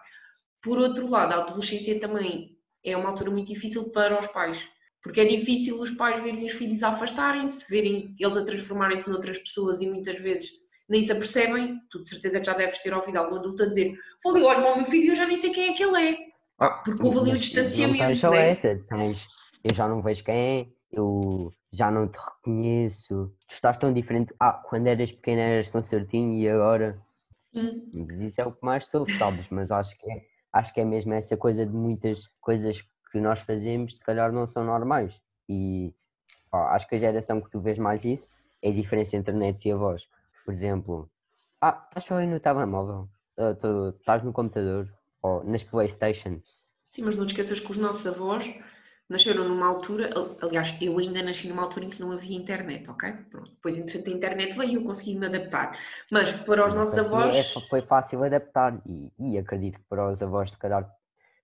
Por 0.62 0.78
outro 0.78 1.08
lado, 1.08 1.32
a 1.32 1.36
adolescência 1.38 1.98
também 2.00 2.56
é 2.84 2.96
uma 2.96 3.10
altura 3.10 3.30
muito 3.30 3.48
difícil 3.48 3.90
para 3.90 4.18
os 4.18 4.26
pais, 4.26 4.66
porque 5.02 5.20
é 5.20 5.24
difícil 5.24 5.80
os 5.80 5.90
pais 5.90 6.20
verem 6.22 6.44
os 6.44 6.52
filhos 6.52 6.82
afastarem-se, 6.82 7.68
verem 7.70 8.14
eles 8.18 8.36
a 8.36 8.44
transformarem-se 8.44 9.08
noutras 9.08 9.38
pessoas 9.38 9.80
e 9.80 9.88
muitas 9.88 10.16
vezes 10.16 10.50
nem 10.88 11.04
se 11.04 11.12
apercebem. 11.12 11.78
Tu 11.90 12.02
de 12.02 12.08
certeza 12.08 12.40
que 12.40 12.46
já 12.46 12.54
deves 12.54 12.80
ter 12.80 12.92
ouvido 12.92 13.16
algum 13.16 13.36
adulto 13.36 13.62
a 13.62 13.66
dizer: 13.66 13.96
Vou 14.24 14.34
ali, 14.34 14.44
olha 14.44 14.60
para 14.60 14.72
o 14.72 14.76
meu 14.78 14.86
filho 14.86 15.04
e 15.04 15.08
eu 15.08 15.14
já 15.14 15.26
nem 15.26 15.36
sei 15.36 15.50
quem 15.50 15.68
é 15.68 15.72
que 15.74 15.82
ele 15.84 16.10
é. 16.10 16.16
Ah, 16.58 16.82
porque 16.84 17.04
houve 17.04 17.18
ali 17.18 17.32
o 17.32 17.38
distanciamento. 17.38 18.22
Não 18.22 18.30
né? 18.32 18.50
essa, 18.50 18.76
tens, 18.88 19.26
eu 19.62 19.74
já 19.74 19.86
não 19.86 20.02
vejo 20.02 20.24
quem 20.24 20.34
é, 20.34 20.66
eu 20.90 21.52
já 21.72 21.90
não 21.90 22.08
te 22.08 22.18
reconheço. 22.18 23.32
Tu 23.46 23.54
estás 23.54 23.78
tão 23.78 23.92
diferente. 23.92 24.34
Ah, 24.40 24.52
quando 24.52 24.88
eras 24.88 25.12
pequena 25.12 25.42
eras 25.42 25.70
tão 25.70 25.82
certinho 25.82 26.34
e 26.34 26.48
agora. 26.48 27.00
Sim. 27.54 27.90
Mas 27.94 28.20
isso 28.20 28.40
é 28.40 28.44
o 28.44 28.52
que 28.52 28.64
mais 28.64 28.88
sou, 28.88 29.06
sabes? 29.12 29.46
Mas 29.50 29.70
acho 29.70 29.96
que 29.96 30.10
é, 30.10 30.22
acho 30.52 30.74
que 30.74 30.80
é 30.80 30.84
mesmo 30.84 31.14
essa 31.14 31.36
coisa 31.36 31.64
de 31.64 31.72
muitas 31.72 32.28
coisas 32.40 32.82
que 33.10 33.20
nós 33.20 33.40
fazemos 33.40 33.96
se 33.96 34.04
calhar 34.04 34.32
não 34.32 34.46
são 34.46 34.64
normais. 34.64 35.20
E 35.48 35.94
pá, 36.50 36.74
acho 36.74 36.88
que 36.88 36.96
a 36.96 36.98
geração 36.98 37.40
que 37.40 37.50
tu 37.50 37.60
vês 37.60 37.78
mais 37.78 38.04
isso 38.04 38.32
é 38.62 38.70
a 38.70 38.74
diferença 38.74 39.16
entre 39.16 39.32
a 39.32 39.36
net 39.36 39.68
e 39.68 39.72
a 39.72 39.76
voz. 39.76 40.08
Por 40.44 40.52
exemplo, 40.52 41.10
ah, 41.60 41.84
estás 41.88 42.04
só 42.04 42.16
aí 42.16 42.26
no 42.26 42.40
telemóvel, 42.40 43.08
uh, 43.36 43.88
estás 43.98 44.22
no 44.22 44.32
computador 44.32 44.88
ou 45.22 45.44
nas 45.44 45.62
Playstations. 45.62 46.58
Sim, 46.90 47.02
mas 47.02 47.16
não 47.16 47.26
te 47.26 47.30
esqueças 47.30 47.60
que 47.60 47.70
os 47.70 47.76
nossos 47.76 48.06
avós 48.06 48.48
nasceram 49.08 49.48
numa 49.48 49.66
altura, 49.66 50.10
aliás, 50.42 50.76
eu 50.80 50.98
ainda 50.98 51.22
nasci 51.22 51.48
numa 51.48 51.62
altura 51.62 51.86
em 51.86 51.90
que 51.90 52.00
não 52.00 52.12
havia 52.12 52.36
internet, 52.36 52.88
ok? 52.90 53.10
Pronto. 53.30 53.50
Depois, 53.50 53.76
entretanto, 53.76 54.10
a 54.10 54.12
internet 54.12 54.56
veio 54.56 54.70
e 54.70 54.74
eu 54.74 54.84
consegui 54.84 55.18
me 55.18 55.26
adaptar. 55.26 55.78
Mas 56.12 56.32
para 56.32 56.66
os 56.66 56.74
nossos 56.74 56.98
avós. 56.98 57.36
É, 57.36 57.42
foi 57.68 57.80
fácil 57.82 58.22
adaptar 58.22 58.80
e, 58.86 59.10
e 59.18 59.38
acredito 59.38 59.78
que 59.78 59.84
para 59.88 60.10
os 60.10 60.22
avós, 60.22 60.50
se 60.50 60.58
calhar, 60.58 60.90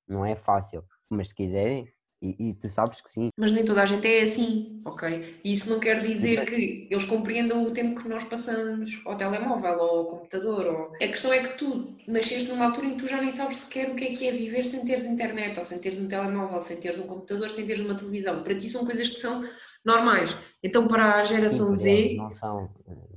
não 0.06 0.24
é 0.24 0.36
fácil 0.36 0.84
mas 1.14 1.28
se 1.28 1.34
quiserem, 1.34 1.88
e, 2.24 2.48
e, 2.48 2.54
tu 2.54 2.70
sabes 2.70 3.02
que 3.02 3.10
sim. 3.10 3.28
Mas 3.36 3.52
nem 3.52 3.66
toda 3.66 3.82
a 3.82 3.86
gente 3.86 4.06
é 4.08 4.22
assim, 4.22 4.80
ok? 4.86 5.36
E 5.44 5.52
isso 5.52 5.68
não 5.68 5.78
quer 5.78 6.00
dizer 6.00 6.46
que 6.46 6.88
eles 6.90 7.04
compreendam 7.04 7.64
o 7.64 7.70
tempo 7.70 8.00
que 8.00 8.08
nós 8.08 8.24
passamos 8.24 9.02
ao 9.04 9.16
telemóvel 9.16 9.78
ou 9.78 9.98
ao 9.98 10.06
computador. 10.06 10.66
Ou... 10.66 10.94
A 10.94 11.08
questão 11.08 11.30
é 11.30 11.40
que 11.40 11.58
tu 11.58 11.94
nasceste 12.06 12.48
numa 12.48 12.64
altura 12.66 12.86
em 12.86 12.96
que 12.96 13.02
tu 13.02 13.06
já 13.06 13.20
nem 13.20 13.30
sabes 13.30 13.58
sequer 13.58 13.90
o 13.90 13.94
que 13.94 14.04
é 14.04 14.14
que 14.14 14.26
é 14.26 14.32
viver 14.32 14.64
sem 14.64 14.86
teres 14.86 15.04
internet, 15.04 15.58
ou 15.58 15.64
sem 15.66 15.78
teres 15.78 16.00
um 16.00 16.08
telemóvel, 16.08 16.60
sem 16.62 16.78
teres 16.78 16.98
um 16.98 17.06
computador, 17.06 17.50
sem 17.50 17.66
teres 17.66 17.84
uma 17.84 17.94
televisão. 17.94 18.42
Para 18.42 18.56
ti 18.56 18.70
são 18.70 18.86
coisas 18.86 19.08
que 19.08 19.20
são 19.20 19.46
normais. 19.84 20.34
Então, 20.62 20.88
para 20.88 21.16
a 21.16 21.24
geração 21.24 21.74
sim, 21.74 21.82
Z. 21.82 22.14
Não 22.16 22.32
são, 22.32 22.70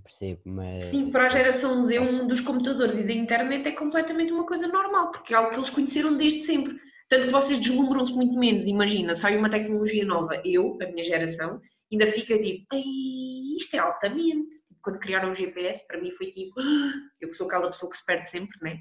percebo, 0.04 0.42
mas. 0.44 0.86
Sim, 0.86 1.12
para 1.12 1.28
a 1.28 1.30
geração 1.30 1.86
Z, 1.86 2.00
um 2.00 2.28
dos 2.28 2.42
computadores 2.42 2.98
e 2.98 3.04
da 3.04 3.14
internet 3.14 3.70
é 3.70 3.72
completamente 3.72 4.34
uma 4.34 4.46
coisa 4.46 4.68
normal, 4.68 5.12
porque 5.12 5.34
é 5.34 5.38
algo 5.38 5.52
que 5.52 5.58
eles 5.58 5.70
conheceram 5.70 6.18
desde 6.18 6.42
sempre. 6.42 6.78
Tanto 7.10 7.28
que 7.28 7.32
vocês 7.32 7.60
deslumbram-se 7.60 8.12
muito 8.14 8.38
menos. 8.38 8.68
Imagina, 8.68 9.16
sai 9.16 9.38
uma 9.38 9.50
tecnologia 9.50 10.06
nova, 10.06 10.42
eu, 10.44 10.78
a 10.82 10.86
minha 10.88 11.04
geração, 11.04 11.62
ainda 11.92 12.06
fica 12.08 12.38
tipo, 12.38 12.66
isto 13.58 13.76
é 13.76 13.80
altamente. 13.80 14.50
Tipo, 14.68 14.80
quando 14.82 15.00
criaram 15.00 15.32
o 15.32 15.34
GPS, 15.34 15.88
para 15.88 16.02
mim 16.02 16.12
foi 16.12 16.28
tipo, 16.28 16.60
eu 17.22 17.30
que 17.30 17.34
sou 17.34 17.48
aquela 17.48 17.70
pessoa 17.72 17.90
que 17.90 17.98
se 17.98 18.06
perde 18.06 18.30
sempre, 18.30 18.58
né? 18.62 18.80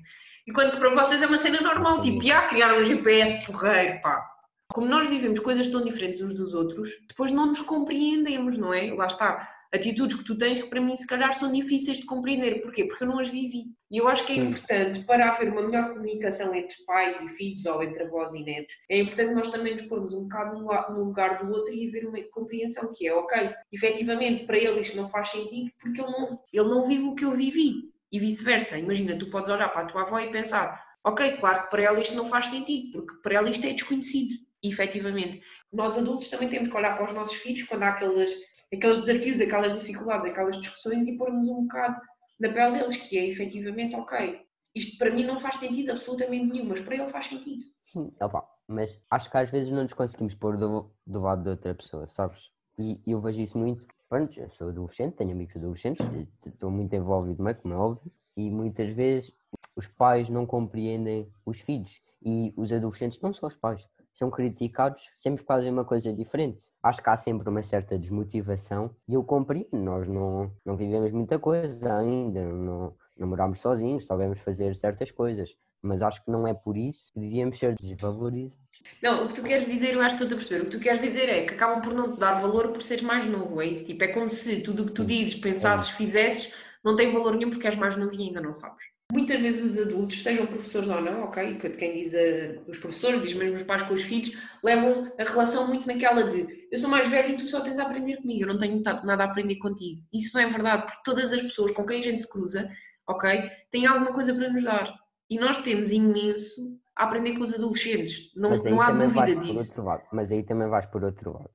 Enquanto 0.49 0.73
que 0.73 0.79
para 0.79 0.95
vocês 0.95 1.23
é 1.23 1.27
uma 1.27 1.39
cena 1.39 1.61
normal, 1.61 2.01
tipo, 2.01 2.23
já 2.23 2.47
criaram 2.47 2.81
o 2.81 2.85
GPS 2.85 3.47
porreiro, 3.47 4.01
pá. 4.01 4.25
Como 4.73 4.89
nós 4.89 5.09
vivemos 5.09 5.39
coisas 5.41 5.69
tão 5.69 5.83
diferentes 5.83 6.21
uns 6.21 6.35
dos 6.35 6.53
outros, 6.53 6.91
depois 7.09 7.31
não 7.31 7.47
nos 7.47 7.61
compreendemos, 7.61 8.59
não 8.59 8.75
é? 8.75 8.93
Lá 8.93 9.07
está 9.07 9.56
atitudes 9.73 10.17
que 10.17 10.25
tu 10.25 10.37
tens 10.37 10.61
que 10.61 10.69
para 10.69 10.81
mim 10.81 10.97
se 10.97 11.07
calhar 11.07 11.33
são 11.35 11.53
difíceis 11.53 11.99
de 11.99 12.07
compreender. 12.07 12.63
Porquê? 12.63 12.85
Porque 12.85 13.05
eu 13.05 13.09
não 13.09 13.19
as 13.19 13.29
vivi. 13.29 13.65
E 13.91 13.99
eu 13.99 14.09
acho 14.09 14.27
que 14.27 14.33
é 14.33 14.37
Sim. 14.37 14.49
importante 14.49 15.05
para 15.05 15.31
haver 15.31 15.53
uma 15.53 15.63
melhor 15.63 15.91
comunicação 15.91 16.55
entre 16.55 16.77
pais 16.85 17.21
e 17.21 17.29
filhos 17.29 17.67
ou 17.67 17.83
entre 17.83 18.03
avós 18.03 18.35
e 18.35 18.43
netos, 18.43 18.75
é 18.91 18.99
importante 18.99 19.35
nós 19.35 19.49
também 19.49 19.75
nos 19.75 19.83
pormos 19.83 20.13
um 20.13 20.23
bocado 20.23 20.59
no 20.59 21.05
lugar 21.05 21.45
do 21.45 21.53
outro 21.53 21.73
e 21.73 21.89
haver 21.89 22.07
uma 22.07 22.21
compreensão 22.33 22.91
que 22.93 23.07
é, 23.07 23.15
ok, 23.15 23.55
efetivamente 23.73 24.45
para 24.45 24.59
ele 24.59 24.81
isto 24.81 24.97
não 24.97 25.09
faz 25.09 25.29
sentido 25.29 25.71
porque 25.81 26.01
ele 26.01 26.11
não, 26.11 26.41
ele 26.53 26.69
não 26.69 26.87
vive 26.87 27.05
o 27.05 27.15
que 27.15 27.25
eu 27.25 27.33
vivi. 27.33 27.95
E 28.13 28.21
vice-versa. 28.21 28.79
Imagina, 28.79 29.19
tu 29.19 29.29
podes 29.31 29.51
olhar 29.51 29.69
para 29.69 29.83
a 29.83 29.87
tua 29.87 30.03
avó 30.03 30.19
e 30.21 30.31
pensar, 30.31 30.81
ok, 31.05 31.37
claro 31.37 31.65
que 31.65 31.71
para 31.71 31.83
ela 31.83 32.01
isto 32.01 32.15
não 32.15 32.29
faz 32.29 32.47
sentido, 32.47 32.93
porque 32.93 33.21
para 33.23 33.35
ela 33.35 33.51
isto 33.51 33.67
é 33.67 33.73
desconhecido. 33.73 34.46
Efetivamente, 34.63 35.43
nós 35.73 35.97
adultos 35.97 36.29
também 36.29 36.49
temos 36.49 36.71
que 36.71 36.77
olhar 36.77 36.95
para 36.95 37.05
os 37.05 37.13
nossos 37.13 37.37
filhos 37.37 37.63
quando 37.69 37.83
há 37.83 37.89
aqueles, 37.91 38.35
aqueles 38.73 38.99
desafios, 38.99 39.41
aquelas 39.41 39.79
dificuldades, 39.79 40.31
aquelas 40.31 40.57
discussões 40.61 41.07
e 41.07 41.17
pormos 41.17 41.49
um 41.49 41.63
bocado 41.63 42.01
na 42.41 42.49
pele 42.51 42.79
deles, 42.79 42.97
que 42.97 43.19
é 43.19 43.27
efetivamente, 43.27 43.97
ok, 43.97 44.41
isto 44.75 44.99
para 44.99 45.11
mim 45.11 45.25
não 45.25 45.41
faz 45.41 45.57
sentido 45.57 45.91
absolutamente 45.91 46.47
nenhum, 46.47 46.67
mas 46.67 46.81
para 46.81 46.95
ele 46.95 47.09
faz 47.09 47.27
sentido. 47.27 47.65
Sim, 47.87 48.13
opa, 48.21 48.47
mas 48.67 49.03
acho 49.11 49.31
que 49.31 49.37
às 49.37 49.51
vezes 49.51 49.73
não 49.73 49.83
nos 49.83 49.95
conseguimos 49.95 50.35
pôr 50.35 50.57
do, 50.57 50.91
do 51.07 51.21
lado 51.21 51.43
de 51.43 51.51
outra 51.51 51.75
pessoa, 51.75 52.07
sabes? 52.07 52.51
E 52.79 53.01
eu 53.07 53.21
vejo 53.21 53.41
isso 53.41 53.59
muito. 53.59 53.87
Pronto, 54.09 54.39
eu 54.39 54.51
sou 54.51 54.69
adolescente, 54.69 55.15
tenho 55.15 55.33
amigos 55.33 55.57
adolescentes, 55.57 56.07
estou 56.45 56.71
muito 56.71 56.95
envolvido, 56.95 57.43
como 57.63 57.75
é 57.75 57.77
óbvio, 57.77 58.13
e 58.37 58.51
muitas 58.51 58.93
vezes 58.93 59.33
os 59.75 59.87
pais 59.87 60.29
não 60.29 60.47
compreendem 60.47 61.33
os 61.45 61.61
filhos 61.61 62.01
e 62.23 62.53
os 62.57 62.71
adolescentes, 62.71 63.21
não 63.21 63.33
só 63.33 63.47
os 63.47 63.57
pais, 63.57 63.89
são 64.17 64.31
criticados 64.31 65.13
sempre 65.15 65.45
fazem 65.45 65.71
uma 65.71 65.85
coisa 65.85 66.11
diferente. 66.11 66.73
Acho 66.83 67.03
que 67.03 67.11
há 67.11 67.17
sempre 67.19 67.47
uma 67.51 67.63
certa 67.63 67.99
desmotivação 67.99 68.91
e 69.07 69.13
eu 69.13 69.23
compreendo, 69.23 69.77
nós 69.77 70.09
não, 70.09 70.51
não 70.65 70.75
vivemos 70.75 71.13
muita 71.13 71.39
coisa 71.39 71.99
ainda, 71.99 72.43
não, 72.43 72.95
não 73.15 73.29
moramos 73.29 73.61
sozinhos, 73.61 74.07
sabemos 74.07 74.41
fazer 74.41 74.75
certas 74.75 75.11
coisas, 75.11 75.55
mas 75.83 76.01
acho 76.01 76.25
que 76.25 76.31
não 76.31 76.49
é 76.49 76.55
por 76.55 76.79
isso 76.79 77.13
que 77.13 77.21
devíamos 77.21 77.59
ser 77.59 77.75
desvalorizados. 77.79 78.65
Não, 79.03 79.27
o 79.27 79.29
que 79.29 79.35
tu 79.35 79.43
queres 79.43 79.67
dizer, 79.67 79.93
eu 79.93 80.01
acho 80.01 80.17
que 80.17 80.23
estou 80.23 80.37
a 80.37 80.39
perceber, 80.39 80.63
o 80.63 80.71
que 80.71 80.79
tu 80.79 80.83
queres 80.83 81.03
dizer 81.03 81.29
é 81.29 81.45
que 81.45 81.53
acabam 81.53 81.83
por 81.83 81.93
não 81.93 82.15
te 82.15 82.19
dar 82.19 82.41
valor 82.41 82.69
por 82.69 82.81
seres 82.81 83.03
mais 83.03 83.27
novo, 83.27 83.61
é 83.61 83.67
isso? 83.67 83.85
Tipo, 83.85 84.03
é 84.05 84.09
como 84.09 84.31
se 84.31 84.63
tudo 84.63 84.85
o 84.85 84.87
que 84.87 84.95
tu 84.95 85.05
dizes, 85.05 85.35
pensasses, 85.35 85.91
é 85.91 85.95
fizesses, 85.95 86.55
não 86.83 86.97
tem 86.97 87.13
valor 87.13 87.35
nenhum 87.35 87.51
porque 87.51 87.67
és 87.67 87.77
mais 87.77 87.97
novo 87.97 88.15
e 88.15 88.29
ainda 88.29 88.41
não 88.41 88.55
sabes. 88.55 88.96
Muitas 89.13 89.41
vezes 89.41 89.65
os 89.65 89.79
adultos, 89.81 90.23
sejam 90.23 90.47
professores 90.47 90.89
ou 90.89 91.01
não, 91.01 91.25
ok, 91.25 91.57
quem 91.57 91.93
diz 91.95 92.13
a, 92.13 92.61
os 92.69 92.77
professores, 92.79 93.23
diz 93.23 93.35
mesmo 93.35 93.57
os 93.57 93.63
pais 93.63 93.83
com 93.83 93.95
os 93.95 94.03
filhos, 94.03 94.37
levam 94.65 95.13
a 95.19 95.23
relação 95.23 95.69
muito 95.69 95.87
naquela 95.87 96.25
de 96.25 96.67
eu 96.71 96.79
sou 96.79 96.91
mais 96.91 97.07
velho 97.09 97.35
e 97.35 97.37
tu 97.37 97.49
só 97.49 97.61
tens 97.61 97.79
a 97.79 97.85
aprender 97.85 98.17
comigo, 98.17 98.43
eu 98.43 98.49
não 98.49 98.59
tenho 98.59 98.83
nada 99.05 99.25
a 99.25 99.27
aprender 99.27 99.57
contigo. 99.57 100.03
Isso 100.13 100.33
não 100.35 100.43
é 100.43 100.47
verdade, 100.49 100.87
porque 100.87 101.03
todas 101.05 101.33
as 101.33 101.41
pessoas 101.41 101.71
com 101.71 101.87
quem 101.87 102.01
a 102.01 102.03
gente 102.03 102.21
se 102.21 102.31
cruza, 102.31 102.69
ok, 103.07 103.49
têm 103.71 103.87
alguma 103.87 104.13
coisa 104.13 104.35
para 104.35 104.51
nos 104.51 104.65
dar. 104.65 104.93
E 105.31 105.39
nós 105.39 105.59
temos 105.59 105.91
imenso 105.91 106.81
a 106.97 107.05
aprender 107.05 107.37
com 107.37 107.45
os 107.45 107.55
adolescentes, 107.55 108.33
não, 108.35 108.57
não 108.57 108.81
há 108.81 108.91
dúvida 108.91 109.37
disso. 109.37 109.85
mas 110.13 110.33
aí 110.33 110.43
também 110.43 110.69
vais 110.69 110.87
por 110.87 111.05
outro 111.05 111.33
lado. 111.33 111.51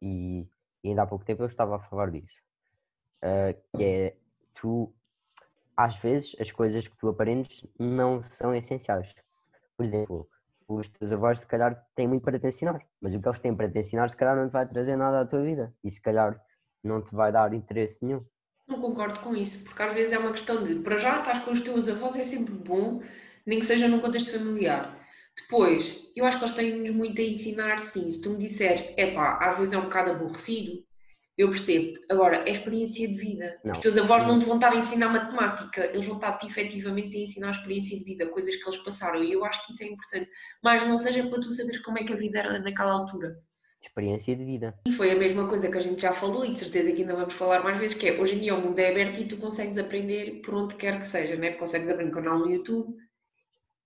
E, 0.00 0.46
e 0.84 0.88
ainda 0.90 1.02
há 1.02 1.06
pouco 1.06 1.24
tempo 1.24 1.42
eu 1.42 1.46
estava 1.46 1.76
a 1.76 1.80
falar 1.80 2.10
disso. 2.10 2.36
Uh, 3.22 3.76
que 3.76 3.82
é, 3.82 4.16
tu 4.54 4.92
às 5.76 5.96
vezes 5.98 6.34
as 6.40 6.50
coisas 6.50 6.88
que 6.88 6.96
tu 6.96 7.08
aprendes 7.08 7.64
não 7.78 8.22
são 8.22 8.54
essenciais. 8.54 9.14
Por 9.76 9.84
exemplo, 9.84 10.28
os 10.68 10.88
teus 10.88 11.12
avós 11.12 11.40
se 11.40 11.46
calhar 11.46 11.86
têm 11.94 12.08
muito 12.08 12.22
para 12.22 12.38
te 12.38 12.46
ensinar, 12.46 12.80
mas 13.00 13.14
o 13.14 13.20
que 13.20 13.28
eles 13.28 13.40
têm 13.40 13.54
para 13.54 13.70
te 13.70 13.78
ensinar 13.78 14.08
se 14.10 14.16
calhar 14.16 14.36
não 14.36 14.48
te 14.48 14.52
vai 14.52 14.66
trazer 14.66 14.96
nada 14.96 15.20
à 15.20 15.26
tua 15.26 15.42
vida 15.42 15.74
e 15.84 15.90
se 15.90 16.00
calhar 16.00 16.40
não 16.82 17.02
te 17.02 17.14
vai 17.14 17.30
dar 17.30 17.52
interesse 17.52 18.04
nenhum. 18.04 18.24
Não 18.66 18.80
concordo 18.80 19.20
com 19.20 19.36
isso, 19.36 19.64
porque 19.64 19.82
às 19.82 19.92
vezes 19.92 20.12
é 20.12 20.18
uma 20.18 20.32
questão 20.32 20.64
de 20.64 20.76
para 20.76 20.96
já 20.96 21.18
estás 21.18 21.38
com 21.40 21.52
os 21.52 21.60
teus 21.60 21.88
avós 21.88 22.16
é 22.16 22.24
sempre 22.24 22.54
bom, 22.54 23.00
nem 23.44 23.60
que 23.60 23.66
seja 23.66 23.86
num 23.86 24.00
contexto 24.00 24.32
familiar. 24.32 24.98
Depois, 25.36 26.10
eu 26.16 26.24
acho 26.24 26.38
que 26.38 26.44
eles 26.44 26.54
têm-nos 26.54 26.90
muito 26.90 27.20
a 27.20 27.24
ensinar 27.24 27.78
sim. 27.78 28.10
Se 28.10 28.22
tu 28.22 28.30
me 28.30 28.38
disseres, 28.38 28.82
é 28.96 29.12
pá, 29.14 29.38
às 29.40 29.58
vezes 29.58 29.74
é 29.74 29.78
um 29.78 29.82
bocado 29.82 30.12
aborrecido, 30.12 30.84
eu 31.36 31.50
percebo. 31.50 31.98
Agora, 32.08 32.48
é 32.48 32.52
experiência 32.52 33.06
de 33.06 33.14
vida. 33.14 33.60
Não. 33.62 33.72
Os 33.72 33.78
teus 33.78 33.98
avós 33.98 34.24
não 34.26 34.38
te 34.38 34.46
vão 34.46 34.54
estar 34.54 34.72
a 34.72 34.76
ensinar 34.76 35.08
matemática, 35.08 35.84
eles 35.86 36.06
vão 36.06 36.16
estar-te 36.16 36.46
efetivamente 36.46 37.16
a 37.16 37.20
ensinar 37.20 37.48
a 37.48 37.52
experiência 37.52 37.98
de 37.98 38.04
vida, 38.04 38.26
coisas 38.28 38.56
que 38.56 38.66
eles 38.66 38.78
passaram. 38.78 39.22
E 39.22 39.32
eu 39.32 39.44
acho 39.44 39.66
que 39.66 39.72
isso 39.72 39.82
é 39.82 39.86
importante. 39.86 40.30
Mas 40.62 40.86
não 40.86 40.96
seja 40.96 41.26
para 41.26 41.40
tu 41.40 41.52
saberes 41.52 41.80
como 41.82 41.98
é 41.98 42.04
que 42.04 42.12
a 42.12 42.16
vida 42.16 42.38
era 42.38 42.58
naquela 42.58 42.92
altura. 42.92 43.38
Experiência 43.82 44.34
de 44.34 44.44
vida. 44.44 44.78
E 44.86 44.92
foi 44.92 45.10
a 45.10 45.14
mesma 45.14 45.46
coisa 45.46 45.70
que 45.70 45.78
a 45.78 45.80
gente 45.80 46.00
já 46.00 46.12
falou 46.12 46.44
e 46.44 46.52
de 46.52 46.58
certeza 46.58 46.90
que 46.92 47.02
ainda 47.02 47.14
vamos 47.14 47.34
falar 47.34 47.62
mais 47.62 47.78
vezes, 47.78 47.96
que 47.96 48.08
é 48.08 48.20
hoje 48.20 48.34
em 48.34 48.40
dia 48.40 48.54
o 48.54 48.60
mundo 48.60 48.78
é 48.78 48.88
aberto 48.88 49.20
e 49.20 49.28
tu 49.28 49.36
consegues 49.36 49.78
aprender 49.78 50.40
por 50.42 50.54
onde 50.54 50.74
quer 50.74 50.98
que 50.98 51.06
seja, 51.06 51.36
né? 51.36 51.52
consegues 51.52 51.88
abrir 51.90 52.06
um 52.06 52.10
canal 52.10 52.38
no 52.38 52.50
YouTube 52.50 52.96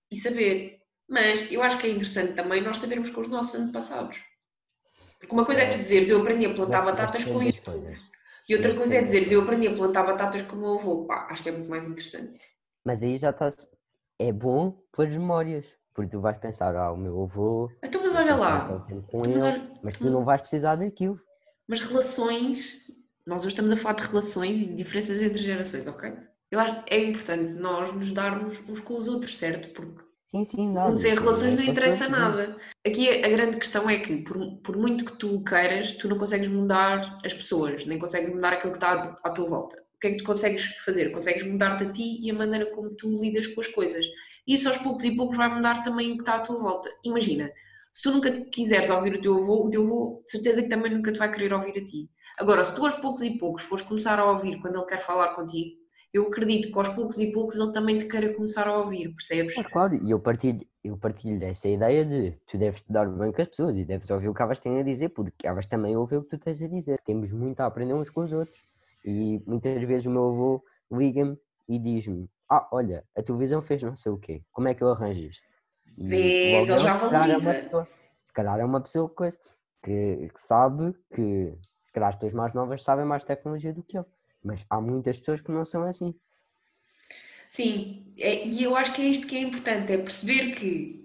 e 0.09 0.15
saber. 0.17 0.79
Mas 1.07 1.51
eu 1.51 1.61
acho 1.61 1.77
que 1.77 1.87
é 1.87 1.91
interessante 1.91 2.33
também 2.33 2.61
nós 2.61 2.77
sabermos 2.77 3.09
com 3.09 3.21
os 3.21 3.27
nossos 3.27 3.55
antepassados 3.55 4.30
porque 5.21 5.35
uma 5.35 5.45
coisa 5.45 5.61
é 5.61 5.69
tu 5.69 5.77
dizeres 5.77 6.09
eu 6.09 6.19
aprendi 6.19 6.47
a 6.47 6.53
plantar 6.53 6.81
batatas 6.81 7.23
com 7.23 7.43
isso. 7.43 7.61
E 8.49 8.55
outra 8.55 8.73
coisa 8.73 8.95
é 8.95 9.03
dizeres 9.03 9.31
eu 9.31 9.41
aprendi 9.41 9.67
a 9.67 9.73
plantar 9.73 10.03
batatas 10.03 10.41
com 10.41 10.55
o 10.55 10.59
meu 10.59 10.73
avô. 10.79 11.05
Pá, 11.05 11.27
acho 11.29 11.43
que 11.43 11.49
é 11.49 11.51
muito 11.51 11.69
mais 11.69 11.85
interessante. 11.85 12.41
Mas 12.83 13.03
aí 13.03 13.17
já 13.17 13.29
estás. 13.29 13.67
É 14.17 14.31
bom 14.33 14.71
pelas 14.91 15.15
memórias. 15.15 15.77
Porque 15.93 16.09
tu 16.09 16.21
vais 16.21 16.37
pensar, 16.37 16.75
ah, 16.75 16.91
o 16.91 16.97
meu 16.97 17.23
avô. 17.23 17.69
Então, 17.83 18.01
mas 18.03 18.15
olha 18.15 18.35
lá. 18.35 18.85
Então, 18.89 19.19
mas, 19.19 19.43
ele, 19.43 19.71
mas 19.83 19.97
tu 19.97 20.09
não 20.09 20.25
vais 20.25 20.41
precisar 20.41 20.75
daquilo. 20.75 21.19
Mas 21.67 21.81
relações. 21.81 22.89
Nós 23.25 23.39
hoje 23.41 23.49
estamos 23.49 23.71
a 23.71 23.77
falar 23.77 23.95
de 23.95 24.07
relações 24.07 24.61
e 24.61 24.73
diferenças 24.73 25.21
entre 25.21 25.43
gerações, 25.43 25.85
ok? 25.87 26.11
Eu 26.49 26.59
acho 26.59 26.83
que 26.83 26.93
é 26.93 27.05
importante 27.05 27.53
nós 27.53 27.93
nos 27.93 28.11
darmos 28.11 28.59
uns 28.67 28.79
com 28.79 28.95
os 28.95 29.07
outros, 29.07 29.37
certo? 29.37 29.69
Porque 29.73 30.03
Sim, 30.31 30.45
sim, 30.45 30.71
não. 30.71 30.97
Sem 30.97 31.13
relações 31.13 31.57
não 31.57 31.63
interessa 31.63 32.07
nada. 32.07 32.55
Aqui 32.87 33.09
a 33.09 33.27
grande 33.27 33.57
questão 33.57 33.89
é 33.89 33.99
que, 33.99 34.15
por, 34.15 34.37
por 34.63 34.77
muito 34.77 35.03
que 35.03 35.17
tu 35.17 35.43
queiras, 35.43 35.91
tu 35.91 36.07
não 36.07 36.17
consegues 36.17 36.47
mudar 36.47 37.19
as 37.25 37.33
pessoas, 37.33 37.85
nem 37.85 37.99
consegues 37.99 38.33
mudar 38.33 38.53
aquilo 38.53 38.71
que 38.71 38.77
está 38.77 39.19
à 39.25 39.29
tua 39.31 39.49
volta. 39.49 39.75
O 39.93 39.99
que 39.99 40.07
é 40.07 40.11
que 40.11 40.17
tu 40.19 40.23
consegues 40.23 40.63
fazer? 40.85 41.11
Consegues 41.11 41.43
mudar-te 41.43 41.83
a 41.83 41.91
ti 41.91 42.21
e 42.21 42.31
a 42.31 42.33
maneira 42.33 42.65
como 42.67 42.91
tu 42.91 43.21
lidas 43.21 43.45
com 43.47 43.59
as 43.59 43.67
coisas. 43.67 44.05
E 44.47 44.55
isso 44.55 44.69
aos 44.69 44.77
poucos 44.77 45.03
e 45.03 45.13
poucos 45.17 45.35
vai 45.35 45.53
mudar 45.53 45.83
também 45.83 46.13
o 46.13 46.15
que 46.15 46.21
está 46.21 46.35
à 46.35 46.39
tua 46.39 46.57
volta. 46.57 46.89
Imagina, 47.03 47.51
se 47.93 48.03
tu 48.03 48.11
nunca 48.11 48.31
quiseres 48.31 48.89
ouvir 48.89 49.15
o 49.15 49.21
teu 49.21 49.37
avô, 49.37 49.65
o 49.65 49.69
teu 49.69 49.83
avô 49.83 50.23
de 50.25 50.31
certeza 50.31 50.63
que 50.63 50.69
também 50.69 50.93
nunca 50.93 51.11
te 51.11 51.19
vai 51.19 51.29
querer 51.29 51.51
ouvir 51.51 51.77
a 51.77 51.85
ti. 51.85 52.09
Agora, 52.39 52.63
se 52.63 52.73
tu 52.73 52.85
aos 52.85 52.95
poucos 52.95 53.21
e 53.21 53.37
poucos 53.37 53.63
fores 53.63 53.83
começar 53.83 54.17
a 54.17 54.31
ouvir 54.31 54.61
quando 54.61 54.77
ele 54.77 54.87
quer 54.87 55.01
falar 55.01 55.35
contigo, 55.35 55.80
eu 56.13 56.27
acredito 56.27 56.71
que 56.71 56.77
aos 56.77 56.89
poucos 56.89 57.17
e 57.17 57.31
poucos 57.31 57.55
ele 57.55 57.71
também 57.71 57.97
te 57.97 58.05
queira 58.05 58.33
começar 58.33 58.67
a 58.67 58.77
ouvir, 58.77 59.13
percebes? 59.13 59.53
Claro, 59.53 59.69
claro, 59.71 59.95
e 59.95 60.11
eu 60.11 60.19
partilho, 60.19 60.65
eu 60.83 60.97
partilho 60.97 61.39
dessa 61.39 61.69
ideia 61.69 62.05
de 62.05 62.31
tu 62.47 62.57
deves 62.57 62.81
te 62.81 62.91
dar 62.91 63.07
bem 63.07 63.31
com 63.31 63.41
as 63.41 63.47
pessoas 63.47 63.77
e 63.77 63.85
deves 63.85 64.09
ouvir 64.09 64.29
o 64.29 64.33
que 64.33 64.41
elas 64.41 64.59
têm 64.59 64.79
a 64.79 64.83
dizer, 64.83 65.09
porque 65.09 65.47
elas 65.47 65.65
também 65.65 65.95
ouvem 65.95 66.19
o 66.19 66.23
que 66.23 66.29
tu 66.29 66.37
tens 66.37 66.61
a 66.61 66.67
dizer. 66.67 66.99
Temos 67.05 67.31
muito 67.31 67.61
a 67.61 67.65
aprender 67.65 67.93
uns 67.93 68.09
com 68.09 68.21
os 68.21 68.31
outros. 68.31 68.63
E 69.05 69.41
muitas 69.47 69.81
vezes 69.83 70.05
o 70.05 70.11
meu 70.11 70.29
avô 70.29 70.63
liga-me 70.91 71.37
e 71.67 71.79
diz-me: 71.79 72.29
Ah, 72.49 72.67
olha, 72.71 73.05
a 73.15 73.23
televisão 73.23 73.61
fez 73.61 73.81
não 73.81 73.95
sei 73.95 74.11
o 74.11 74.17
quê, 74.17 74.43
como 74.51 74.67
é 74.67 74.73
que 74.73 74.83
eu 74.83 74.89
arranjo 74.89 75.21
isto? 75.21 75.43
Vês, 75.97 76.69
ele 76.69 76.77
já 76.77 76.97
valoriza. 76.97 77.51
É 77.51 77.61
pessoa, 77.61 77.87
se 78.23 78.33
calhar 78.33 78.59
é 78.59 78.65
uma 78.65 78.81
pessoa 78.81 79.09
que, 79.09 79.29
que, 79.83 80.29
que 80.29 80.39
sabe 80.39 80.93
que, 81.13 81.53
se 81.83 81.91
calhar 81.91 82.09
as 82.09 82.15
pessoas 82.15 82.33
mais 82.33 82.53
novas 82.53 82.83
sabem 82.83 83.05
mais 83.05 83.23
tecnologia 83.23 83.73
do 83.73 83.83
que 83.83 83.97
eu. 83.97 84.05
Mas 84.43 84.65
há 84.69 84.81
muitas 84.81 85.19
pessoas 85.19 85.41
que 85.41 85.51
não 85.51 85.63
são 85.65 85.83
assim. 85.83 86.13
Sim, 87.47 88.13
é, 88.17 88.47
e 88.47 88.63
eu 88.63 88.75
acho 88.75 88.93
que 88.93 89.01
é 89.01 89.05
isto 89.05 89.27
que 89.27 89.35
é 89.35 89.41
importante, 89.41 89.91
é 89.91 89.97
perceber 89.97 90.51
que 90.51 91.01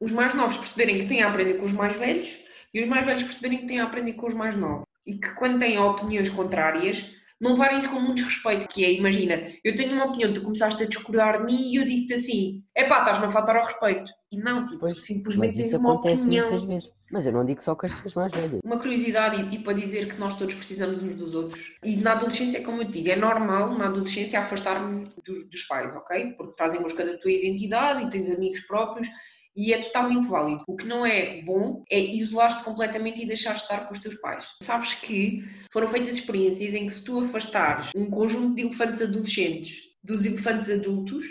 os 0.00 0.10
mais 0.10 0.34
novos 0.34 0.56
perceberem 0.56 0.98
que 0.98 1.06
têm 1.06 1.22
a 1.22 1.28
aprender 1.28 1.54
com 1.54 1.64
os 1.64 1.72
mais 1.72 1.94
velhos 1.96 2.44
e 2.72 2.82
os 2.82 2.88
mais 2.88 3.06
velhos 3.06 3.22
perceberem 3.22 3.60
que 3.60 3.66
têm 3.66 3.80
a 3.80 3.84
aprender 3.84 4.14
com 4.14 4.26
os 4.26 4.34
mais 4.34 4.56
novos. 4.56 4.84
E 5.06 5.16
que 5.16 5.34
quando 5.34 5.60
têm 5.60 5.78
opiniões 5.78 6.28
contrárias, 6.28 7.14
não 7.40 7.52
levarem 7.52 7.78
isso 7.78 7.90
com 7.90 8.00
muito 8.00 8.22
respeito, 8.22 8.68
que 8.68 8.84
é, 8.84 8.92
imagina, 8.92 9.40
eu 9.62 9.74
tenho 9.74 9.94
uma 9.94 10.06
opinião, 10.06 10.32
tu 10.32 10.40
começaste 10.40 10.82
a 10.82 10.86
discordar 10.86 11.38
de 11.38 11.44
mim 11.44 11.72
e 11.72 11.76
eu 11.76 11.84
digo-te 11.84 12.14
assim, 12.14 12.62
é 12.74 12.84
pá, 12.84 13.00
estás-me 13.00 13.26
a 13.26 13.30
faltar 13.30 13.56
ao 13.56 13.64
respeito. 13.64 14.10
E 14.30 14.36
não, 14.36 14.64
tipo, 14.64 14.80
pois, 14.80 15.04
simplesmente 15.04 15.76
uma 15.76 15.92
opinião. 15.92 16.48
Muitas 16.48 16.64
vezes. 16.64 16.90
Mas 17.12 17.26
eu 17.26 17.32
não 17.32 17.44
digo 17.44 17.62
só 17.62 17.76
com 17.76 17.86
as 17.86 17.94
pessoas 17.94 18.14
mais 18.14 18.32
velhas. 18.32 18.60
Uma 18.64 18.78
curiosidade 18.78 19.40
e, 19.42 19.54
e, 19.54 19.58
para 19.60 19.74
dizer 19.74 20.08
que 20.08 20.18
nós 20.18 20.34
todos 20.34 20.54
precisamos 20.54 21.02
uns 21.02 21.14
dos 21.14 21.34
outros. 21.34 21.76
E 21.84 21.96
na 21.96 22.12
adolescência, 22.12 22.62
como 22.62 22.82
eu 22.82 22.88
digo, 22.88 23.10
é 23.10 23.16
normal 23.16 23.76
na 23.78 23.86
adolescência 23.86 24.40
afastar-me 24.40 25.08
dos, 25.24 25.48
dos 25.48 25.62
pais, 25.64 25.94
ok? 25.94 26.34
Porque 26.36 26.52
estás 26.52 26.74
em 26.74 26.82
busca 26.82 27.04
da 27.04 27.16
tua 27.18 27.30
identidade 27.30 28.04
e 28.04 28.10
tens 28.10 28.30
amigos 28.34 28.60
próprios 28.62 29.08
e 29.56 29.72
é 29.72 29.78
totalmente 29.82 30.26
válido. 30.28 30.62
O 30.66 30.76
que 30.76 30.86
não 30.86 31.04
é 31.06 31.40
bom 31.42 31.82
é 31.90 31.98
isolar-te 31.98 32.64
completamente 32.64 33.22
e 33.22 33.26
deixar 33.26 33.54
de 33.54 33.60
estar 33.62 33.86
com 33.86 33.92
os 33.92 33.98
teus 34.00 34.14
pais. 34.16 34.48
Sabes 34.62 34.94
que 34.94 35.44
foram 35.72 35.88
feitas 35.88 36.16
experiências 36.16 36.74
em 36.74 36.86
que 36.86 36.92
se 36.94 37.04
tu 37.04 37.20
afastares 37.20 37.90
um 37.94 38.10
conjunto 38.10 38.56
de 38.56 38.62
elefantes 38.62 39.00
adolescentes 39.02 39.94
dos 40.02 40.24
elefantes 40.24 40.68
adultos, 40.70 41.24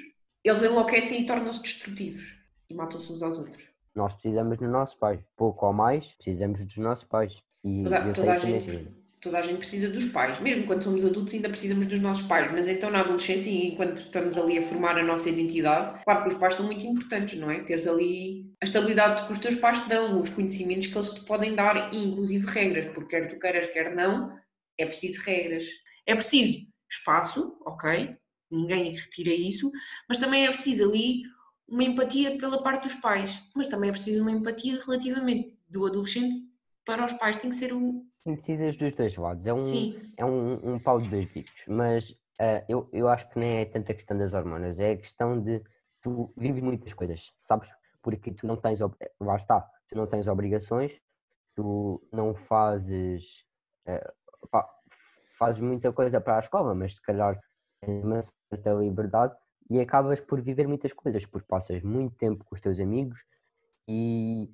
eles 0.43 0.63
enlouquecem 0.63 1.21
e 1.21 1.25
tornam-se 1.25 1.61
destrutivos 1.61 2.35
e 2.69 2.73
matam-se 2.73 3.11
uns 3.11 3.21
aos 3.21 3.37
outros. 3.37 3.67
nós 3.95 4.13
precisamos 4.13 4.57
dos 4.57 4.69
nossos 4.69 4.95
pais. 4.95 5.19
Pouco 5.37 5.65
ou 5.67 5.73
mais, 5.73 6.13
precisamos 6.13 6.63
dos 6.65 6.77
nossos 6.77 7.03
pais. 7.05 7.41
E 7.63 7.83
Toda- 7.83 7.99
eu 8.07 8.15
sei 8.15 8.29
a 8.29 8.35
que 8.39 8.47
gente-. 8.47 9.02
Toda 9.23 9.39
a 9.39 9.41
gente 9.41 9.59
precisa 9.59 9.89
dos 9.89 10.07
pais, 10.07 10.37
mesmo 10.41 10.65
quando 10.65 10.83
somos 10.83 11.05
adultos 11.05 11.33
ainda 11.33 11.47
precisamos 11.47 11.85
dos 11.85 11.99
nossos 11.99 12.27
pais, 12.27 12.51
mas 12.51 12.67
então 12.67 12.91
na 12.91 12.99
adolescência 12.99 13.49
enquanto 13.49 13.99
estamos 13.99 14.37
ali 14.37 14.57
a 14.57 14.63
formar 14.63 14.97
a 14.97 15.03
nossa 15.03 15.29
identidade, 15.29 16.03
claro 16.03 16.23
que 16.23 16.27
os 16.27 16.33
pais 16.33 16.55
são 16.55 16.65
muito 16.65 16.85
importantes, 16.85 17.39
não 17.39 17.49
é? 17.49 17.63
Teres 17.63 17.87
ali 17.87 18.53
a 18.61 18.65
estabilidade 18.65 19.25
que 19.25 19.31
os 19.31 19.37
teus 19.37 19.55
pais 19.55 19.79
te 19.79 19.87
dão, 19.87 20.19
os 20.19 20.29
conhecimentos 20.29 20.87
que 20.87 20.97
eles 20.97 21.09
te 21.09 21.21
podem 21.21 21.55
dar 21.55 21.93
e 21.93 22.03
inclusive 22.03 22.45
regras, 22.47 22.85
porque 22.87 23.17
quer 23.17 23.29
tu 23.29 23.39
queiras, 23.39 23.67
quer 23.71 23.95
não, 23.95 24.37
é 24.77 24.85
preciso 24.85 25.21
regras. 25.21 25.65
É 26.05 26.13
preciso 26.13 26.67
espaço, 26.89 27.57
ok? 27.65 28.17
Ninguém 28.51 28.93
retira 28.93 29.31
isso, 29.31 29.71
mas 30.07 30.17
também 30.17 30.45
é 30.45 30.49
preciso 30.49 30.89
ali 30.89 31.23
uma 31.67 31.83
empatia 31.83 32.37
pela 32.37 32.61
parte 32.61 32.83
dos 32.83 32.95
pais, 32.95 33.41
mas 33.55 33.67
também 33.67 33.89
é 33.89 33.93
preciso 33.93 34.21
uma 34.21 34.31
empatia 34.31 34.79
relativamente 34.85 35.57
do 35.69 35.85
adolescente 35.85 36.35
para 36.85 37.05
os 37.05 37.13
pais, 37.13 37.37
tem 37.37 37.49
que 37.49 37.55
ser 37.55 37.73
um... 37.73 38.05
Sim, 38.23 38.35
precisas 38.35 38.77
dos 38.77 38.93
dois 38.93 39.15
lados. 39.17 39.45
É 39.47 39.53
um, 39.53 39.85
Sim, 39.85 39.93
é 40.17 40.25
um, 40.25 40.75
um 40.75 40.79
pau 40.79 41.01
de 41.01 41.09
dois 41.09 41.25
bicos, 41.25 41.63
mas 41.67 42.15
ah, 42.39 42.63
eu, 42.69 42.89
eu 42.93 43.07
acho 43.09 43.29
que 43.29 43.37
nem 43.39 43.59
é 43.59 43.65
tanta 43.65 43.93
questão 43.93 44.17
das 44.17 44.33
hormonas, 44.33 44.79
é 44.79 44.91
a 44.91 44.97
questão 44.97 45.39
de 45.41 45.61
tu 46.01 46.33
vives 46.37 46.63
muitas 46.63 46.93
coisas, 46.93 47.33
sabes? 47.39 47.69
Porque 48.01 48.31
tu 48.33 48.47
não 48.47 48.55
tens, 48.57 48.81
ob- 48.81 48.95
lá 49.19 49.35
está, 49.35 49.61
tu 49.89 49.95
não 49.95 50.07
tens 50.07 50.27
obrigações, 50.27 50.99
tu 51.55 52.01
não 52.13 52.35
fazes, 52.35 53.45
ah, 53.87 54.13
pá, 54.51 54.69
fazes 55.37 55.61
muita 55.61 55.91
coisa 55.93 56.21
para 56.21 56.37
a 56.37 56.39
escola, 56.39 56.73
mas 56.75 56.95
se 56.95 57.01
calhar 57.01 57.39
tens 57.81 58.03
uma 58.03 58.21
certa 58.21 58.73
liberdade 58.73 59.35
e 59.69 59.79
acabas 59.81 60.21
por 60.21 60.41
viver 60.41 60.67
muitas 60.67 60.93
coisas, 60.93 61.25
porque 61.25 61.47
passas 61.47 61.81
muito 61.83 62.15
tempo 62.17 62.43
com 62.45 62.55
os 62.55 62.61
teus 62.61 62.79
amigos 62.79 63.25
e, 63.87 64.49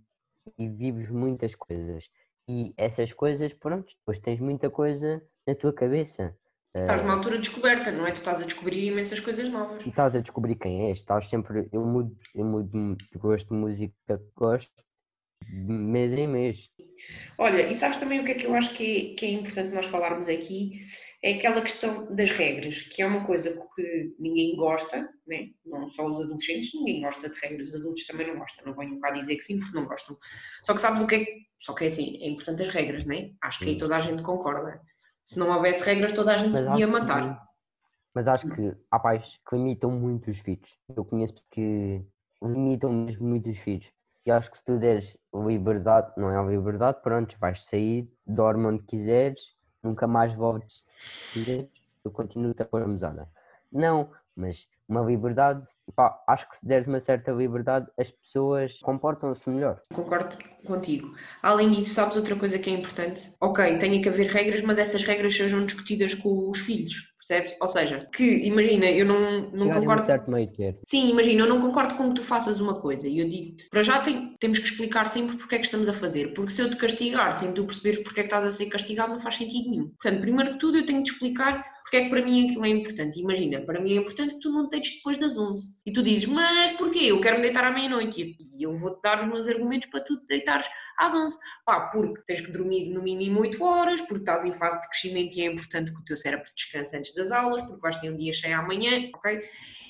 e 0.57 0.67
vives 0.69 1.09
muitas 1.09 1.55
coisas. 1.55 2.09
E 2.49 2.73
essas 2.77 3.13
coisas, 3.13 3.53
pronto, 3.53 3.93
depois 3.99 4.17
tens 4.17 4.39
muita 4.39 4.71
coisa 4.71 5.23
na 5.45 5.53
tua 5.53 5.71
cabeça. 5.71 6.35
estás 6.75 6.99
Ah, 6.99 7.03
numa 7.03 7.13
altura 7.13 7.35
de 7.37 7.43
descoberta, 7.43 7.91
não 7.91 8.07
é? 8.07 8.11
Tu 8.11 8.17
estás 8.17 8.41
a 8.41 8.45
descobrir 8.45 8.85
imensas 8.85 9.19
coisas 9.19 9.47
novas. 9.49 9.85
e 9.85 9.89
estás 9.89 10.15
a 10.15 10.19
descobrir 10.19 10.55
quem 10.55 10.89
és, 10.89 10.97
estás 10.97 11.29
sempre. 11.29 11.69
Eu 11.71 11.85
mudo, 11.85 12.17
eu 12.33 12.43
mudo 12.43 12.97
de 12.97 13.19
gosto 13.19 13.49
de 13.49 13.53
música 13.55 13.93
que 14.07 14.31
gosto 14.35 14.73
de 15.47 15.71
mês 15.71 16.11
em 16.13 16.27
mês. 16.27 16.71
Olha, 17.37 17.61
e 17.61 17.75
sabes 17.75 17.97
também 17.97 18.19
o 18.19 18.25
que 18.25 18.31
é 18.31 18.35
que 18.35 18.47
eu 18.47 18.55
acho 18.55 18.73
que 18.73 19.11
é, 19.11 19.15
que 19.15 19.25
é 19.27 19.29
importante 19.29 19.71
nós 19.73 19.85
falarmos 19.85 20.27
aqui? 20.27 20.81
É 21.21 21.33
aquela 21.33 21.61
questão 21.61 22.13
das 22.15 22.31
regras, 22.31 22.81
que 22.81 23.01
é 23.01 23.05
uma 23.05 23.25
coisa 23.25 23.51
que 23.75 24.15
ninguém 24.17 24.55
gosta, 24.55 25.07
né? 25.27 25.49
não 25.65 25.89
só 25.89 26.07
os 26.07 26.19
adolescentes, 26.19 26.73
ninguém 26.73 27.01
gosta 27.01 27.29
de 27.29 27.37
regras, 27.39 27.69
os 27.69 27.75
adultos 27.75 28.05
também 28.07 28.25
não 28.27 28.39
gostam, 28.39 28.65
não 28.65 28.73
venham 28.73 28.99
cá 28.99 29.11
dizer 29.11 29.35
que 29.35 29.43
sim, 29.43 29.59
porque 29.59 29.75
não 29.77 29.85
gostam. 29.85 30.17
Só 30.63 30.73
que 30.73 30.79
sabes 30.81 31.01
o 31.01 31.07
que 31.07 31.15
é 31.15 31.25
que. 31.25 31.48
Só 31.59 31.73
que 31.73 31.83
é 31.85 31.87
assim, 31.87 32.17
é 32.21 32.29
importante 32.29 32.61
as 32.61 32.67
regras, 32.69 33.05
né? 33.05 33.31
Acho 33.41 33.59
que 33.59 33.65
aí 33.65 33.73
Sim. 33.73 33.79
toda 33.79 33.97
a 33.97 33.99
gente 33.99 34.23
concorda. 34.23 34.81
Se 35.23 35.37
não 35.37 35.49
houvesse 35.49 35.83
regras, 35.83 36.13
toda 36.13 36.33
a 36.33 36.37
gente 36.37 36.53
Mas 36.53 36.65
podia 36.65 36.85
acho 36.87 36.95
que- 36.95 37.01
matar. 37.01 37.49
Mas 38.13 38.27
acho 38.27 38.49
que 38.49 38.75
há 38.89 38.99
pais 38.99 39.39
que 39.47 39.55
limitam 39.55 39.91
muito 39.91 40.29
os 40.31 40.39
filhos. 40.39 40.77
Eu 40.95 41.05
conheço 41.05 41.35
que 41.51 42.03
limitam 42.41 42.91
mesmo 42.91 43.27
muito 43.27 43.49
os 43.49 43.57
filhos. 43.59 43.91
E 44.25 44.31
acho 44.31 44.49
que 44.51 44.57
se 44.57 44.63
tu 44.65 44.77
deres 44.79 45.15
liberdade, 45.33 46.11
não 46.17 46.29
é 46.31 46.55
liberdade, 46.55 47.01
pronto, 47.01 47.35
vais 47.39 47.63
sair, 47.63 48.11
dorme 48.25 48.65
onde 48.65 48.83
quiseres, 48.83 49.55
nunca 49.83 50.07
mais 50.07 50.33
voltes 50.33 50.87
eu 52.03 52.11
continuo-te 52.11 52.61
a 52.61 52.65
pôr 52.65 52.81
a 52.81 52.87
mesada. 52.87 53.29
Não, 53.71 54.11
mas 54.35 54.67
uma 54.89 55.01
liberdade, 55.01 55.69
pá, 55.95 56.19
acho 56.27 56.49
que 56.49 56.57
se 56.57 56.65
deres 56.67 56.87
uma 56.87 56.99
certa 56.99 57.31
liberdade, 57.31 57.85
as 57.97 58.09
pessoas 58.09 58.79
comportam-se 58.79 59.47
melhor. 59.49 59.79
Concordo 59.93 60.35
contigo. 60.65 61.13
Além 61.43 61.69
disso, 61.69 61.93
sabes 61.93 62.15
outra 62.15 62.35
coisa 62.35 62.57
que 62.57 62.69
é 62.69 62.73
importante? 62.73 63.31
Ok, 63.39 63.77
tem 63.77 64.01
que 64.01 64.09
haver 64.09 64.27
regras, 64.31 64.61
mas 64.63 64.79
essas 64.79 65.03
regras 65.03 65.35
sejam 65.35 65.63
discutidas 65.65 66.15
com 66.15 66.49
os 66.49 66.59
filhos, 66.59 67.13
percebes? 67.17 67.55
Ou 67.61 67.67
seja, 67.69 68.07
que 68.13 68.45
imagina, 68.47 68.85
eu 68.87 69.05
não, 69.05 69.49
não 69.51 69.57
Chegar 69.59 69.75
a 69.75 69.77
um 69.77 69.81
concordo. 69.81 70.05
certo 70.05 70.31
meio 70.31 70.51
termo. 70.51 70.79
Sim, 70.87 71.09
imagina, 71.11 71.41
eu 71.43 71.47
não 71.49 71.61
concordo 71.61 71.93
com 71.95 72.09
que 72.09 72.15
tu 72.15 72.23
faças 72.23 72.59
uma 72.59 72.79
coisa 72.79 73.07
e 73.07 73.19
eu 73.19 73.29
digo-te, 73.29 73.67
para 73.69 73.83
já 73.83 73.99
tem- 73.99 74.35
temos 74.39 74.57
que 74.57 74.65
explicar 74.65 75.07
sempre 75.07 75.37
porque 75.37 75.55
é 75.55 75.59
que 75.59 75.65
estamos 75.65 75.87
a 75.87 75.93
fazer, 75.93 76.33
porque 76.33 76.51
se 76.51 76.61
eu 76.61 76.69
te 76.69 76.77
castigar 76.77 77.33
sem 77.35 77.51
tu 77.51 77.63
perceberes 77.65 77.99
porque 78.03 78.21
é 78.21 78.23
que 78.23 78.27
estás 78.33 78.43
a 78.45 78.51
ser 78.51 78.65
castigado 78.65 79.13
não 79.13 79.19
faz 79.19 79.35
sentido 79.35 79.69
nenhum. 79.69 79.89
Portanto, 80.01 80.21
primeiro 80.21 80.53
que 80.53 80.59
tudo 80.59 80.77
eu 80.79 80.85
tenho 80.85 81.03
de 81.03 81.11
explicar 81.11 81.63
porque 81.89 81.97
é 81.97 82.03
que 82.03 82.09
para 82.11 82.21
mim 82.23 82.45
aquilo 82.45 82.65
é 82.65 82.69
importante. 82.69 83.19
Imagina, 83.19 83.61
para 83.61 83.81
mim 83.81 83.93
é 83.93 83.95
importante 83.95 84.35
que 84.35 84.41
tu 84.41 84.51
não 84.51 84.69
te 84.69 84.73
deites 84.73 84.97
depois 84.97 85.17
das 85.17 85.39
11. 85.39 85.81
E 85.83 85.91
tu 85.91 86.03
dizes, 86.03 86.27
mas 86.27 86.71
porquê? 86.73 86.99
Eu 87.05 87.19
quero 87.19 87.37
me 87.37 87.41
deitar 87.41 87.65
à 87.65 87.71
meia-noite. 87.71 88.37
E 88.39 88.63
eu 88.63 88.77
vou-te 88.77 89.01
dar 89.01 89.19
os 89.21 89.27
meus 89.27 89.47
argumentos 89.47 89.89
para 89.89 90.01
tu 90.01 90.15
te 90.17 90.27
deitares 90.27 90.67
às 90.99 91.15
11. 91.15 91.35
Pá, 91.65 91.87
porque 91.87 92.21
tens 92.27 92.41
que 92.41 92.51
dormir 92.51 92.91
no 92.91 93.01
mínimo 93.01 93.39
8 93.41 93.63
horas, 93.63 94.01
porque 94.01 94.21
estás 94.21 94.45
em 94.45 94.53
fase 94.53 94.79
de 94.79 94.87
crescimento 94.87 95.35
e 95.35 95.41
é 95.41 95.45
importante 95.45 95.91
que 95.91 95.99
o 95.99 96.05
teu 96.05 96.15
cérebro 96.15 96.45
descanse 96.55 96.95
antes 96.95 97.15
das 97.15 97.31
aulas, 97.31 97.63
porque 97.63 97.81
vais 97.81 97.97
ter 97.97 98.11
um 98.11 98.17
dia 98.17 98.33
cheio 98.33 98.55
amanhã, 98.55 99.09
ok? 99.15 99.41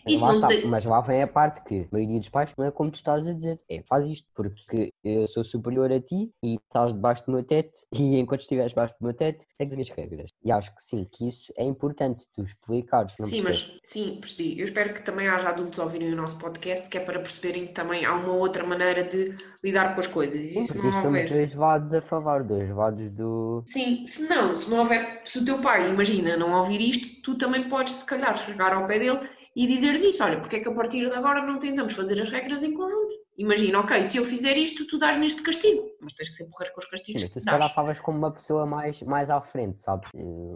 Mas 0.06 0.14
Isto 0.14 0.26
lá, 0.26 0.32
está, 0.34 0.48
te- 0.48 0.66
mas 0.68 0.86
lá 0.86 1.02
vem 1.02 1.22
a 1.24 1.28
parte 1.28 1.62
que 1.64 1.82
a 1.82 1.88
maioria 1.92 2.20
dos 2.20 2.30
pais 2.30 2.54
não 2.58 2.66
é 2.66 2.72
como 2.72 2.90
tu 2.92 2.96
estás 2.96 3.28
a 3.28 3.34
dizer, 3.34 3.58
é 3.70 3.82
faz 3.84 4.06
isto, 4.06 4.28
porque 4.34 4.94
eu 5.04 5.28
sou 5.28 5.44
superior 5.44 5.92
a 5.92 6.00
ti 6.00 6.32
e 6.44 6.56
estás 6.56 6.94
debaixo 6.94 7.26
do 7.26 7.32
meu 7.34 7.44
teto 7.44 7.82
e 7.94 8.18
enquanto 8.18 8.42
estiveres 8.42 8.72
debaixo 8.72 8.94
do 9.00 9.04
meu 9.06 9.14
teto, 9.14 9.46
segues 9.58 9.74
as 9.74 9.78
minhas 9.78 9.90
regras. 9.90 10.32
E 10.44 10.52
acho 10.52 10.74
que 10.76 10.82
sim, 10.82 11.06
que 11.12 11.28
isso 11.28 11.52
é 11.58 11.64
importante, 11.64 12.26
tu 12.34 12.44
explicares. 12.44 13.16
Não 13.20 13.28
Sim, 13.28 13.44
percebes? 13.44 13.72
mas 13.72 13.80
sim, 13.84 14.18
percebi. 14.20 14.60
Eu 14.60 14.66
espero 14.66 14.94
que 14.94 15.02
também 15.02 15.28
haja 15.28 15.50
adultos 15.50 15.80
a 15.80 15.84
ouvirem 15.84 16.14
o 16.14 16.16
nosso 16.16 16.38
podcast, 16.38 16.88
que 16.88 16.98
é 16.98 17.02
para 17.02 17.20
perceberem 17.20 17.68
que 17.68 17.74
também 17.74 18.06
há 18.06 18.14
uma 18.16 18.34
outra 18.34 18.64
maneira 18.66 19.04
de 19.04 19.36
lidar 19.64 19.94
com 19.94 20.00
as 20.00 20.08
coisas. 20.08 20.40
E 20.42 20.54
Sim, 20.54 20.62
se 20.64 20.68
porque 20.74 20.82
não 20.84 20.92
somos 20.92 21.08
houver. 21.08 21.30
dois 21.30 21.54
lados 21.56 21.94
a 21.94 22.02
falar, 22.02 22.44
dois 22.44 22.70
lados 22.70 23.10
do. 23.12 23.64
Sim, 23.66 24.06
se 24.08 24.24
não, 24.28 24.58
se 24.58 24.70
não 24.70 24.80
houver, 24.80 25.22
se 25.26 25.40
o 25.40 25.46
teu 25.46 25.60
pai, 25.60 25.90
imagina, 25.90 26.36
não 26.38 26.52
ouvir 26.54 26.82
isto, 26.82 27.22
tu 27.22 27.38
também 27.38 27.68
podes, 27.70 27.94
se 27.94 28.06
calhar, 28.06 28.38
chegar 28.38 28.74
ao 28.74 28.88
pé 28.88 29.00
dele 29.00 29.20
e 29.56 29.68
dizer 29.68 29.98
disso: 30.00 30.24
olha, 30.24 30.40
porque 30.40 30.58
é 30.58 30.60
que 30.60 30.70
a 30.70 30.74
partir 30.74 31.08
de 31.08 31.16
agora 31.16 31.46
não 31.46 31.60
tentamos 31.60 31.94
fazer 31.94 32.22
as 32.22 32.30
regras 32.30 32.64
em 32.64 32.74
conjunto? 32.74 33.20
Imagina, 33.38 33.80
ok, 33.80 34.04
se 34.04 34.18
eu 34.18 34.26
fizer 34.26 34.58
isto, 34.58 34.86
tu 34.86 34.98
dás-me 34.98 35.26
este 35.26 35.42
castigo, 35.42 35.90
mas 36.02 36.14
tens 36.14 36.30
que 36.30 36.36
ser 36.36 36.50
porrer 36.50 36.74
com 36.74 36.80
os 36.80 36.86
Sim, 36.86 36.92
castigos 36.92 37.24
que 37.24 37.30
tu 37.30 37.40
se 37.40 37.46
dás. 37.46 37.58
calhar 37.58 37.74
falas 37.74 38.00
como 38.02 38.18
uma 38.18 38.32
pessoa 38.34 38.66
mais, 38.66 39.02
mais 39.04 39.30
à 39.30 39.40
frente, 39.42 39.80
sabes? 39.80 40.10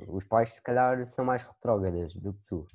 Os 0.09 0.25
pais 0.25 0.55
se 0.55 0.61
calhar 0.61 1.05
são 1.05 1.23
mais 1.23 1.43
retrógradas 1.43 2.13
do 2.15 2.33
que 2.33 2.39
tu. 2.45 2.67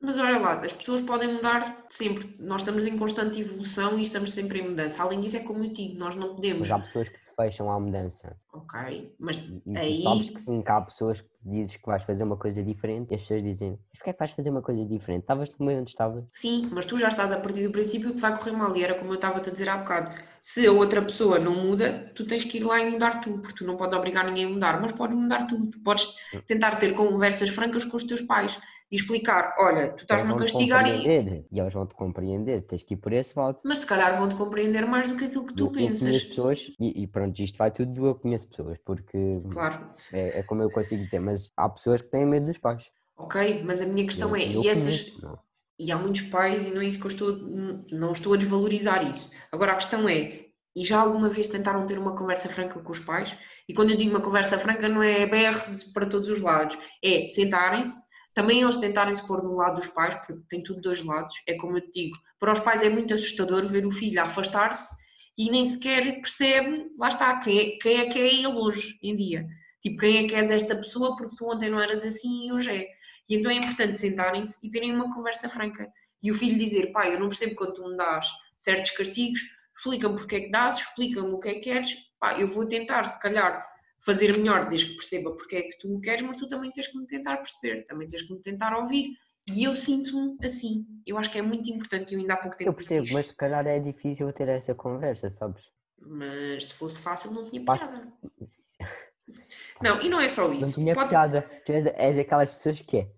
Mas 0.00 0.16
olha 0.16 0.38
lá, 0.38 0.52
as 0.60 0.72
pessoas 0.72 1.00
podem 1.00 1.34
mudar 1.34 1.84
sempre. 1.90 2.36
Nós 2.38 2.60
estamos 2.62 2.86
em 2.86 2.96
constante 2.96 3.40
evolução 3.40 3.98
e 3.98 4.02
estamos 4.02 4.30
sempre 4.30 4.60
em 4.60 4.68
mudança. 4.68 5.02
Além 5.02 5.20
disso, 5.20 5.36
é 5.36 5.40
como 5.40 5.64
eu 5.64 5.72
digo, 5.72 5.98
nós 5.98 6.14
não 6.14 6.36
podemos. 6.36 6.68
Mas 6.68 6.70
há 6.70 6.78
pessoas 6.78 7.08
que 7.08 7.18
se 7.18 7.34
fecham 7.34 7.68
à 7.68 7.80
mudança. 7.80 8.36
Ok, 8.52 9.12
mas 9.18 9.36
E 9.66 9.76
Aí- 9.76 10.02
sabes 10.02 10.30
que 10.30 10.40
sim, 10.40 10.62
que 10.62 10.70
há 10.70 10.80
pessoas 10.80 11.20
que 11.20 11.28
dizes 11.44 11.76
que 11.76 11.84
vais 11.86 12.04
fazer 12.04 12.22
uma 12.22 12.36
coisa 12.36 12.62
diferente 12.62 13.10
e 13.10 13.16
as 13.16 13.22
pessoas 13.22 13.42
dizem, 13.42 13.70
mas 13.70 13.98
porquê 13.98 14.10
é 14.10 14.12
que 14.12 14.18
vais 14.20 14.30
fazer 14.30 14.50
uma 14.50 14.62
coisa 14.62 14.84
diferente? 14.84 15.22
Estavas 15.22 15.50
no 15.58 15.66
meio 15.66 15.80
onde 15.80 15.90
estavas? 15.90 16.24
sim, 16.32 16.68
mas 16.72 16.86
tu 16.86 16.96
já 16.96 17.08
estás 17.08 17.32
a 17.32 17.36
partir 17.40 17.64
do 17.64 17.72
princípio 17.72 18.14
que 18.14 18.20
vai 18.20 18.36
correr 18.38 18.52
mal. 18.52 18.76
E 18.76 18.84
era 18.84 18.94
como 18.94 19.10
eu 19.10 19.16
estava-te 19.16 19.48
a 19.48 19.52
dizer 19.52 19.68
há 19.68 19.78
bocado. 19.78 20.12
Se 20.50 20.66
a 20.66 20.72
outra 20.72 21.02
pessoa 21.02 21.38
não 21.38 21.54
muda, 21.54 22.10
tu 22.14 22.24
tens 22.26 22.42
que 22.42 22.56
ir 22.56 22.64
lá 22.64 22.80
e 22.80 22.90
mudar 22.90 23.20
tu, 23.20 23.38
porque 23.40 23.56
tu 23.58 23.66
não 23.66 23.76
podes 23.76 23.94
obrigar 23.94 24.24
ninguém 24.24 24.46
a 24.46 24.48
mudar, 24.48 24.80
mas 24.80 24.92
podes 24.92 25.14
mudar 25.14 25.46
tu. 25.46 25.70
Tu 25.70 25.78
podes 25.80 26.08
tentar 26.46 26.76
ter 26.76 26.94
conversas 26.94 27.50
francas 27.50 27.84
com 27.84 27.98
os 27.98 28.04
teus 28.04 28.22
pais 28.22 28.58
e 28.90 28.96
explicar: 28.96 29.54
olha, 29.58 29.92
tu 29.92 30.02
estás-me 30.04 30.32
a 30.32 30.36
castigar 30.36 30.86
e. 30.86 30.92
compreender 30.92 31.44
e 31.52 31.60
eles 31.60 31.74
vão-te 31.74 31.94
compreender, 31.94 32.62
tens 32.62 32.82
que 32.82 32.94
ir 32.94 32.96
por 32.96 33.12
esse 33.12 33.38
lado. 33.38 33.58
Mas 33.62 33.80
se 33.80 33.86
calhar 33.86 34.16
vão-te 34.16 34.36
compreender 34.36 34.86
mais 34.86 35.06
do 35.06 35.16
que 35.16 35.26
aquilo 35.26 35.44
que 35.44 35.52
tu 35.52 35.66
Eu- 35.66 35.70
pensas. 35.70 36.00
conheço 36.00 36.28
pessoas, 36.30 36.72
e, 36.80 37.02
e 37.02 37.06
pronto, 37.06 37.38
isto 37.40 37.58
vai 37.58 37.70
tudo 37.70 37.92
do 37.92 38.06
eu 38.06 38.14
conheço 38.14 38.48
pessoas, 38.48 38.78
porque 38.86 39.18
Claro, 39.50 39.86
é, 40.14 40.38
é 40.38 40.42
como 40.42 40.62
eu 40.62 40.70
consigo 40.70 41.04
dizer, 41.04 41.20
mas 41.20 41.52
há 41.58 41.68
pessoas 41.68 42.00
que 42.00 42.08
têm 42.08 42.24
medo 42.24 42.46
dos 42.46 42.56
pais. 42.56 42.90
ok, 43.18 43.62
mas 43.64 43.82
a 43.82 43.86
minha 43.86 44.06
questão 44.06 44.30
Eu- 44.30 44.36
é: 44.36 44.46
eu 44.56 44.62
e 44.62 44.68
essas. 44.68 44.84
conheço, 45.10 45.22
não. 45.26 45.47
E 45.78 45.92
há 45.92 45.96
muitos 45.96 46.22
pais, 46.22 46.66
e 46.66 46.70
não 46.70 46.82
é 46.82 46.86
isso 46.86 46.98
que 46.98 47.06
eu 47.06 47.10
estou, 47.10 47.36
não 47.90 48.12
estou 48.12 48.34
a 48.34 48.36
desvalorizar 48.36 49.08
isso. 49.08 49.30
Agora 49.52 49.72
a 49.72 49.76
questão 49.76 50.08
é, 50.08 50.46
e 50.74 50.84
já 50.84 51.00
alguma 51.00 51.28
vez 51.28 51.48
tentaram 51.48 51.86
ter 51.86 51.98
uma 51.98 52.16
conversa 52.16 52.48
franca 52.48 52.80
com 52.80 52.92
os 52.92 52.98
pais? 52.98 53.36
E 53.68 53.74
quando 53.74 53.90
eu 53.90 53.96
digo 53.96 54.10
uma 54.10 54.20
conversa 54.20 54.58
franca, 54.58 54.88
não 54.88 55.02
é 55.02 55.26
berros 55.26 55.84
para 55.84 56.06
todos 56.06 56.28
os 56.28 56.40
lados, 56.40 56.78
é 57.04 57.28
sentarem-se, 57.28 58.00
também 58.34 58.62
eles 58.62 58.76
tentarem 58.76 59.16
se 59.16 59.26
pôr 59.26 59.42
no 59.42 59.56
lado 59.56 59.76
dos 59.76 59.88
pais, 59.88 60.14
porque 60.14 60.34
tem 60.48 60.62
tudo 60.62 60.80
dois 60.80 61.04
lados. 61.04 61.34
É 61.46 61.54
como 61.54 61.76
eu 61.76 61.80
te 61.80 62.04
digo, 62.04 62.16
para 62.38 62.52
os 62.52 62.60
pais 62.60 62.82
é 62.82 62.88
muito 62.88 63.12
assustador 63.12 63.66
ver 63.66 63.84
o 63.84 63.90
filho 63.90 64.22
afastar-se 64.22 64.94
e 65.36 65.50
nem 65.50 65.66
sequer 65.66 66.20
percebe, 66.20 66.86
lá 66.98 67.08
está, 67.08 67.38
quem 67.40 67.58
é, 67.58 67.78
quem 67.78 68.00
é 68.00 68.08
que 68.08 68.18
é 68.18 68.26
ele 68.26 68.46
hoje 68.46 68.96
em 69.02 69.16
dia. 69.16 69.44
Tipo, 69.82 69.98
quem 69.98 70.18
é 70.18 70.28
que 70.28 70.34
és 70.34 70.50
esta 70.50 70.76
pessoa 70.76 71.16
porque 71.16 71.36
tu 71.36 71.46
ontem 71.46 71.70
não 71.70 71.80
eras 71.80 72.04
assim 72.04 72.46
e 72.46 72.52
hoje 72.52 72.70
é. 72.70 72.86
E 73.28 73.36
então 73.36 73.50
é 73.50 73.54
importante 73.54 73.98
sentarem-se 73.98 74.58
e 74.62 74.70
terem 74.70 74.94
uma 74.94 75.12
conversa 75.14 75.48
franca. 75.48 75.90
E 76.22 76.30
o 76.30 76.34
filho 76.34 76.58
dizer, 76.58 76.90
pai, 76.92 77.14
eu 77.14 77.20
não 77.20 77.28
percebo 77.28 77.54
quando 77.56 77.74
tu 77.74 77.88
me 77.88 77.96
dás 77.96 78.26
certos 78.56 78.90
castigos, 78.92 79.40
explica-me 79.76 80.16
porque 80.16 80.36
é 80.36 80.40
que 80.40 80.50
dás, 80.50 80.78
explica-me 80.78 81.28
o 81.28 81.38
que 81.38 81.48
é 81.48 81.54
que 81.54 81.60
queres, 81.60 81.94
pá, 82.18 82.38
eu 82.38 82.48
vou 82.48 82.66
tentar, 82.66 83.04
se 83.04 83.20
calhar, 83.20 83.64
fazer 84.04 84.36
melhor 84.36 84.68
desde 84.68 84.90
que 84.90 84.96
perceba 84.96 85.34
porque 85.34 85.56
é 85.56 85.62
que 85.62 85.78
tu 85.78 85.94
o 85.96 86.00
queres, 86.00 86.22
mas 86.22 86.36
tu 86.36 86.48
também 86.48 86.70
tens 86.72 86.88
que 86.88 86.98
me 86.98 87.06
tentar 87.06 87.36
perceber, 87.36 87.84
também 87.86 88.08
tens 88.08 88.22
que 88.22 88.32
me 88.32 88.40
tentar 88.40 88.76
ouvir 88.76 89.10
E 89.50 89.64
eu 89.64 89.74
sinto-me 89.76 90.36
assim. 90.44 90.84
Eu 91.06 91.16
acho 91.18 91.30
que 91.30 91.38
é 91.38 91.42
muito 91.42 91.70
importante. 91.70 92.12
Eu 92.12 92.20
ainda 92.20 92.34
há 92.34 92.36
pouco 92.36 92.54
tempo 92.56 92.68
Eu 92.70 92.74
percebo, 92.74 93.02
disse 93.04 93.14
mas 93.14 93.28
se 93.28 93.34
calhar 93.34 93.66
é 93.66 93.78
difícil 93.80 94.30
ter 94.32 94.46
essa 94.48 94.74
conversa, 94.74 95.30
sabes? 95.30 95.70
Mas 96.00 96.66
se 96.66 96.74
fosse 96.74 97.00
fácil, 97.00 97.30
não 97.32 97.44
tinha 97.48 97.64
piada. 97.64 98.12
Não, 99.82 100.00
e 100.00 100.08
não 100.08 100.20
é 100.20 100.28
só 100.28 100.48
Não 100.48 100.60
isso. 100.60 100.74
tinha 100.74 100.94
Pode- 100.94 101.08
piada. 101.10 101.42
Tu 101.64 101.72
és, 101.72 101.86
és 101.96 102.18
aquelas 102.18 102.54
pessoas 102.54 102.80
que 102.82 102.98
é. 102.98 103.08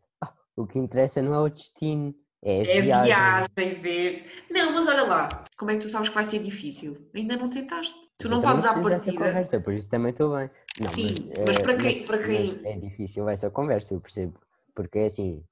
"Ah, 0.60 0.62
o 0.62 0.66
que 0.66 0.78
interessa 0.78 1.22
não 1.22 1.34
é 1.34 1.40
o 1.40 1.48
destino, 1.48 2.14
é 2.42 2.60
a 2.60 2.64
É 2.64 2.80
viagem. 2.80 3.14
viagem, 3.14 3.80
ver. 3.80 4.30
Não, 4.50 4.72
mas 4.72 4.86
olha 4.88 5.02
lá. 5.04 5.44
Como 5.56 5.70
é 5.70 5.74
que 5.74 5.80
tu 5.80 5.88
sabes 5.88 6.08
que 6.08 6.14
vai 6.14 6.24
ser 6.24 6.40
difícil? 6.42 7.08
Ainda 7.14 7.36
não 7.36 7.48
tentaste. 7.50 7.94
Tu 8.18 8.24
Mas 8.24 8.30
não 8.30 8.40
podes 8.40 8.64
à 8.64 8.82
partida. 8.82 9.12
conversa, 9.18 9.60
por 9.60 9.72
isso 9.74 9.90
também 9.90 10.10
estou 10.10 10.36
bem. 10.36 10.50
Não, 10.78 10.90
Sim, 10.90 11.28
mas, 11.28 11.46
mas 11.46 11.56
eh, 11.56 11.62
para 11.62 11.74
quem- 11.76 11.84
mas- 11.84 12.00
para 12.00 12.18
quem- 12.18 12.60
é 12.64 12.78
difícil 12.78 13.28
essa 13.28 13.50
conversa, 13.50 13.94
eu 13.94 14.00
percebo. 14.00 14.38
Porque 14.74 14.98
é 14.98 15.04
assim, 15.06 15.44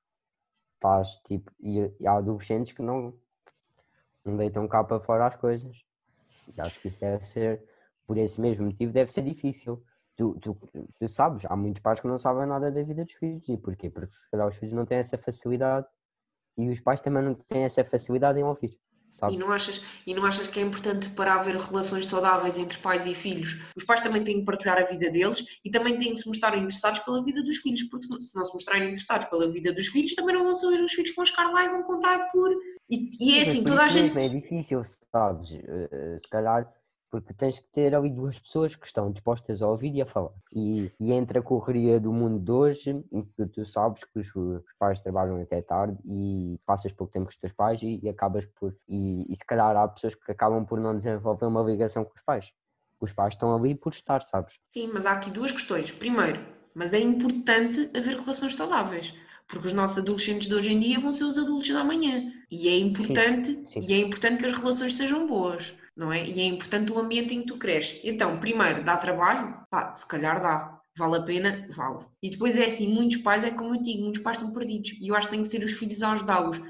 estás 0.75 1.17
tipo. 1.27 1.51
E, 1.61 1.79
e 2.01 2.07
há 2.07 2.13
adolescentes 2.17 2.73
que 2.73 2.83
não, 2.83 3.15
não 4.25 4.37
deitam 4.37 4.67
cá 4.69 4.85
para 4.85 5.01
fora 5.01 5.27
as 5.27 5.37
coisas. 5.37 5.77
E 6.55 6.61
acho 6.61 6.81
que 6.81 6.89
isso 6.89 7.01
deve 7.01 7.25
ser, 7.25 7.63
por 8.07 8.17
esse 8.19 8.41
mesmo 8.41 8.67
motivo, 8.67 8.93
deve 8.93 9.11
ser 9.13 9.23
difícil. 9.23 9.83
Tu, 10.19 10.37
tu, 10.41 10.59
tu 10.99 11.09
sabes, 11.09 11.45
há 11.47 11.55
muitos 11.57 11.81
pais 11.81 12.01
que 12.01 12.09
não 12.09 12.19
sabem 12.19 12.45
nada 12.45 12.73
da 12.73 12.83
vida 12.83 13.05
dos 13.05 13.15
filhos. 13.15 13.49
E 13.49 13.57
porquê? 13.57 13.89
Porque 13.89 14.13
se 14.13 14.29
calhar 14.31 14.49
os 14.49 14.57
filhos 14.57 14.75
não 14.75 14.85
têm 14.85 14.99
essa 14.99 15.17
facilidade 15.17 15.87
e 16.59 16.69
os 16.69 16.81
pais 16.81 17.01
também 17.01 17.23
não 17.23 17.35
têm 17.35 17.63
essa 17.63 17.85
facilidade 17.85 18.41
em 18.41 18.43
ouvir. 18.43 18.77
Sabes? 19.17 19.37
E 19.37 19.39
não, 19.39 19.51
achas, 19.53 19.83
e 20.07 20.15
não 20.15 20.25
achas 20.27 20.49
que 20.49 20.59
é 20.59 20.63
importante 20.63 21.11
para 21.11 21.35
haver 21.35 21.57
relações 21.57 22.07
saudáveis 22.07 22.57
entre 22.57 22.79
pais 22.79 23.05
e 23.07 23.15
filhos? 23.15 23.59
Os 23.77 23.85
pais 23.85 24.01
também 24.01 24.23
têm 24.25 24.41
que 24.41 24.45
partilhar 24.45 24.79
a 24.79 24.85
vida 24.85 25.09
deles 25.11 25.45
e 25.65 25.71
também 25.71 25.99
têm 25.99 26.15
que 26.15 26.21
se 26.21 26.27
mostrar 26.27 26.57
interessados 26.57 27.01
pela 27.01 27.25
vida 27.25 27.43
dos 27.43 27.57
filhos, 27.59 27.85
porque 27.85 28.07
se 28.07 28.11
não- 28.35 28.45
se 28.45 28.53
mostrarem 28.55 28.89
interessados 28.91 29.29
pela 29.29 29.51
vida 29.53 29.73
dos 29.73 29.87
filhos, 29.89 30.15
também 30.15 30.35
não 30.35 30.45
vão 30.45 30.55
ser 30.55 30.67
os 30.67 30.93
filhos 30.93 31.11
que 31.11 31.17
vão 31.17 31.25
chegar 31.25 31.51
lá 31.53 31.65
e 31.65 31.69
vão 31.69 31.83
contar 31.85 32.31
por. 32.33 32.51
E, 32.91 33.11
e 33.21 33.39
é 33.39 33.43
assim, 33.43 33.63
toda 33.65 33.83
a 33.85 33.89
gente. 33.89 34.19
É 34.19 34.29
difícil, 34.29 34.83
sabes? 34.85 35.53
Eh, 35.53 35.89
eh, 35.93 36.19
Se 36.19 36.29
calhar, 36.29 36.73
porque 37.11 37.33
tens 37.33 37.59
que 37.59 37.69
ter 37.73 37.95
ali 37.95 38.11
duas 38.11 38.39
pessoas 38.39 38.77
que 38.77 38.87
estão 38.87 39.11
dispostas 39.11 39.63
a 39.63 39.69
ouvir 39.69 39.95
e 39.95 40.03
a 40.03 40.07
falar. 40.07 40.33
E, 40.53 40.91
e 41.01 41.13
entre 41.13 41.39
a 41.39 41.43
correria 41.43 41.99
do 41.99 42.13
mundo 42.13 42.39
de 42.39 42.51
hoje, 42.51 43.05
em 43.11 43.23
que 43.23 43.47
tu 43.47 43.65
sabes 43.65 44.05
que 44.05 44.19
os, 44.19 44.35
os 44.35 44.73
pais 44.79 45.01
trabalham 45.01 45.41
até 45.41 45.63
tarde 45.63 45.99
e 46.05 46.59
passas 46.67 46.93
pouco 46.93 47.13
tempo 47.13 47.27
com 47.27 47.31
os 47.31 47.37
teus 47.37 47.53
pais 47.53 47.83
e, 47.83 48.01
e 48.03 48.09
acabas 48.09 48.47
por. 48.47 48.77
E, 48.89 49.31
e 49.31 49.37
se 49.37 49.45
calhar 49.45 49.77
há 49.77 49.89
pessoas 49.89 50.15
que 50.15 50.31
acabam 50.31 50.65
por 50.65 50.81
não 50.81 50.97
desenvolver 50.97 51.47
uma 51.47 51.63
ligação 51.63 52.05
com 52.05 52.15
os 52.15 52.23
pais. 52.23 52.53
Os 53.01 53.13
pais 53.13 53.35
estão 53.35 53.55
ali 53.55 53.75
por 53.75 53.93
estar, 53.93 54.21
sabes? 54.23 54.59
Sim, 54.67 54.91
mas 54.93 55.07
há 55.07 55.13
aqui 55.13 55.31
duas 55.31 55.53
questões. 55.53 55.91
Primeiro, 55.91 56.45
mas 56.75 56.93
é 56.93 56.99
importante 56.99 57.91
haver 57.97 58.17
relações 58.17 58.55
saudáveis. 58.55 59.15
Porque 59.47 59.69
os 59.69 59.73
nossos 59.73 59.99
adolescentes 59.99 60.47
de 60.47 60.55
hoje 60.55 60.73
em 60.73 60.79
dia 60.79 61.01
vão 61.01 61.11
ser 61.11 61.25
os 61.25 61.39
adultos 61.39 61.71
da 61.71 61.83
manhã. 61.83 62.31
E 62.51 62.69
é 62.69 62.77
importante, 62.77 63.63
sim. 63.65 63.81
e 63.89 63.95
é 63.95 63.99
importante 63.99 64.41
que 64.41 64.47
as 64.47 64.59
relações 64.59 64.93
sejam 64.95 65.27
boas, 65.27 65.75
não 65.99 66.13
é? 66.13 66.25
E 66.27 66.41
é 66.41 66.45
importante 66.47 66.93
o 66.93 66.99
ambiente 67.01 67.35
em 67.35 67.41
que 67.43 67.49
tu 67.49 67.59
cresces. 67.59 68.01
Então, 68.05 68.41
primeiro, 68.41 68.85
dá 68.85 68.97
trabalho? 68.97 69.61
Pá, 69.71 69.95
se 69.95 70.07
calhar 70.09 70.41
dá. 70.43 70.81
Vale 70.99 71.19
a 71.19 71.23
pena? 71.23 71.67
Vale. 71.71 72.07
E 72.23 72.31
depois 72.31 72.57
é 72.57 72.67
assim, 72.67 72.89
muitos 72.89 73.19
pais, 73.19 73.45
é 73.45 73.51
como 73.53 73.75
eu 73.77 73.83
digo, 73.83 74.03
muitos 74.05 74.23
pais 74.23 74.37
estão 74.39 74.53
perdidos. 74.53 74.93
E 75.01 75.09
eu 75.09 75.17
acho 75.17 75.29
que 75.29 75.35
tem 75.35 75.43
que 75.43 75.49
ser 75.49 75.65
os 75.65 75.73
filhos 75.73 76.03
a 76.03 76.13
ajudá-los. 76.13 76.61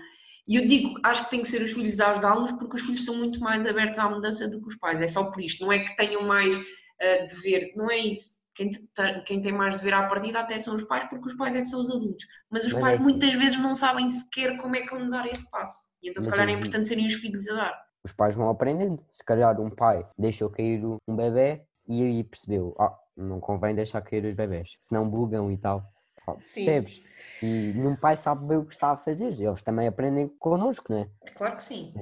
E 0.49 0.57
eu 0.57 0.67
digo, 0.67 0.99
acho 1.05 1.25
que 1.25 1.31
tem 1.31 1.43
que 1.43 1.49
ser 1.49 1.63
os 1.63 1.73
filhos 1.73 2.01
a 2.01 2.11
ajudá-los 2.11 2.53
porque 2.53 2.77
os 2.77 2.83
filhos 2.83 3.05
são 3.05 3.17
muito 3.17 3.41
mais 3.41 3.67
abertos 3.67 3.99
à 3.99 4.09
mudança 4.11 4.49
do 4.49 4.61
que 4.61 4.69
os 4.69 4.77
pais. 4.77 5.01
É 5.01 5.09
só 5.09 5.25
por 5.31 5.41
isto. 5.43 5.65
Não 5.65 5.73
é 5.73 5.79
que 5.81 5.97
tenham 5.97 6.23
mais 6.23 6.57
uh, 6.57 7.27
dever, 7.29 7.73
não 7.77 7.91
é 7.91 7.99
isso. 7.99 8.37
Quem, 8.55 8.71
te- 8.71 9.23
quem 9.27 9.41
tem 9.41 9.53
mais 9.53 9.77
dever 9.77 9.95
à 9.95 10.09
partida 10.09 10.41
até 10.41 10.59
são 10.59 10.75
os 10.77 10.83
pais, 10.85 11.09
porque 11.09 11.27
os 11.29 11.35
pais 11.35 11.55
é 11.55 11.61
que 11.61 11.67
são 11.69 11.81
os 11.83 11.91
adultos. 11.91 12.27
Mas 12.51 12.65
os 12.65 12.73
Mas 12.73 12.85
é 12.87 12.97
pais 12.97 12.97
assim. 12.97 13.05
muitas 13.05 13.33
vezes 13.35 13.59
não 13.59 13.75
sabem 13.75 14.11
sequer 14.11 14.57
como 14.59 14.75
é 14.77 14.83
que 14.83 14.95
vão 14.95 15.09
dar 15.09 15.27
esse 15.27 15.49
passo. 15.51 15.91
E 16.03 16.09
então, 16.11 16.23
se 16.23 16.29
calhar, 16.29 16.49
é 16.49 16.53
importante 16.53 16.89
serem 16.89 17.07
os 17.07 17.15
filhos 17.15 17.47
a 17.49 17.55
dar. 17.55 17.88
Os 18.09 18.13
pais 18.15 18.35
vão 18.35 18.49
aprendendo. 18.49 19.05
Se 19.13 19.23
calhar 19.23 19.61
um 19.61 19.69
pai 19.69 20.07
deixou 20.19 20.49
cair 20.49 20.83
um 20.83 21.15
bebê 21.15 21.63
e 21.87 22.03
aí 22.03 22.25
percebeu, 22.25 22.75
ah, 22.79 22.99
não 23.15 23.39
convém 23.39 23.75
deixar 23.75 24.01
cair 24.01 24.25
os 24.25 24.35
bebés, 24.35 24.77
senão 24.81 25.07
bugam 25.07 25.53
e 25.53 25.59
tal. 25.59 25.85
Percebes? 26.25 27.03
E 27.43 27.73
nenhum 27.75 27.95
pai 27.95 28.17
sabe 28.17 28.47
bem 28.47 28.57
o 28.57 28.65
que 28.65 28.73
está 28.73 28.93
a 28.93 28.97
fazer. 28.97 29.39
Eles 29.39 29.63
também 29.63 29.87
aprendem 29.87 30.29
connosco, 30.39 30.91
não 30.91 31.01
é? 31.01 31.11
Claro 31.35 31.57
que 31.57 31.63
sim. 31.63 31.93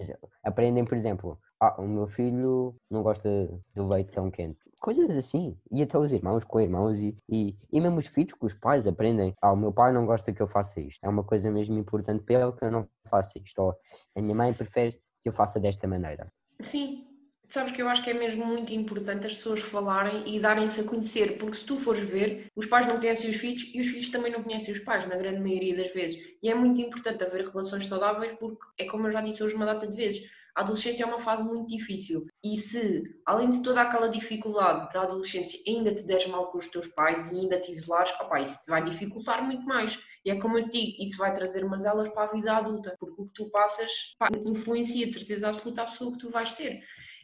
Aprendem, 0.44 0.84
por 0.84 0.96
exemplo, 0.96 1.40
ah, 1.60 1.74
o 1.80 1.86
meu 1.88 2.06
filho 2.06 2.76
não 2.88 3.02
gosta 3.02 3.28
do 3.74 3.88
leite 3.88 4.12
tão 4.12 4.30
quente. 4.30 4.60
Coisas 4.80 5.10
assim. 5.16 5.58
E 5.72 5.82
até 5.82 5.98
os 5.98 6.12
irmãos 6.12 6.44
com 6.44 6.60
irmãos 6.60 7.00
e, 7.00 7.16
e, 7.28 7.56
e 7.72 7.80
mesmo 7.80 7.98
os 7.98 8.06
filhos 8.06 8.34
com 8.34 8.46
os 8.46 8.54
pais 8.54 8.86
aprendem. 8.86 9.34
Ah, 9.42 9.52
o 9.52 9.56
meu 9.56 9.72
pai 9.72 9.92
não 9.92 10.06
gosta 10.06 10.32
que 10.32 10.42
eu 10.42 10.46
faça 10.46 10.80
isto. 10.80 11.00
É 11.02 11.08
uma 11.08 11.24
coisa 11.24 11.50
mesmo 11.50 11.76
importante 11.76 12.22
para 12.22 12.40
ele 12.40 12.52
que 12.52 12.64
eu 12.64 12.70
não 12.70 12.88
faça 13.08 13.38
isto. 13.38 13.58
Ou 13.60 13.76
a 14.16 14.22
minha 14.22 14.34
mãe 14.34 14.52
prefere 14.52 15.00
que 15.26 15.30
eu 15.30 15.32
faça 15.32 15.58
desta 15.58 15.88
maneira. 15.88 16.32
Sim. 16.60 17.04
Sabes 17.48 17.72
que 17.72 17.82
eu 17.82 17.88
acho 17.88 18.02
que 18.02 18.10
é 18.10 18.14
mesmo 18.14 18.44
muito 18.44 18.72
importante 18.72 19.26
as 19.26 19.34
pessoas 19.34 19.60
falarem 19.60 20.22
e 20.26 20.38
darem-se 20.38 20.80
a 20.80 20.84
conhecer, 20.84 21.36
porque 21.38 21.56
se 21.56 21.64
tu 21.64 21.78
fores 21.78 22.02
ver, 22.02 22.48
os 22.56 22.66
pais 22.66 22.86
não 22.86 22.98
conhecem 22.98 23.30
os 23.30 23.36
filhos 23.36 23.70
e 23.74 23.80
os 23.80 23.86
filhos 23.86 24.10
também 24.10 24.32
não 24.32 24.42
conhecem 24.42 24.72
os 24.72 24.80
pais, 24.80 25.06
na 25.08 25.16
grande 25.16 25.40
maioria 25.40 25.76
das 25.76 25.92
vezes. 25.92 26.18
E 26.42 26.48
é 26.48 26.54
muito 26.54 26.80
importante 26.80 27.24
haver 27.24 27.46
relações 27.46 27.86
saudáveis, 27.86 28.36
porque 28.38 28.64
é 28.78 28.84
como 28.86 29.06
eu 29.06 29.12
já 29.12 29.20
disse 29.20 29.42
hoje 29.42 29.54
uma 29.54 29.66
data 29.66 29.86
de 29.86 29.96
vezes, 29.96 30.22
a 30.56 30.62
adolescência 30.62 31.04
é 31.04 31.06
uma 31.06 31.20
fase 31.20 31.44
muito 31.44 31.68
difícil. 31.68 32.26
E 32.42 32.58
se, 32.58 33.02
além 33.26 33.50
de 33.50 33.62
toda 33.62 33.82
aquela 33.82 34.08
dificuldade 34.08 34.92
da 34.92 35.02
adolescência, 35.02 35.60
ainda 35.68 35.94
te 35.94 36.04
deres 36.04 36.26
mal 36.26 36.50
com 36.50 36.58
os 36.58 36.66
teus 36.66 36.86
pais 36.88 37.30
e 37.30 37.40
ainda 37.40 37.60
te 37.60 37.70
isolares, 37.70 38.12
opá, 38.20 38.40
isso 38.40 38.56
vai 38.68 38.82
dificultar 38.82 39.44
muito 39.44 39.66
mais. 39.66 39.98
E 40.26 40.30
é 40.30 40.40
como 40.40 40.58
eu 40.58 40.68
te 40.68 40.72
digo, 40.72 41.04
isso 41.04 41.18
vai 41.18 41.32
trazer 41.32 41.64
mazelas 41.64 42.08
para 42.08 42.24
a 42.24 42.32
vida 42.32 42.52
adulta, 42.52 42.96
porque 42.98 43.22
o 43.22 43.26
que 43.26 43.32
tu 43.32 43.48
passas 43.48 43.90
pá, 44.18 44.28
influencia 44.44 45.06
de 45.06 45.12
certeza 45.12 45.48
absoluta 45.48 45.82
a 45.82 45.86
pessoa 45.86 46.10
que 46.10 46.18
tu 46.18 46.30
vais 46.30 46.50
ser. 46.50 46.82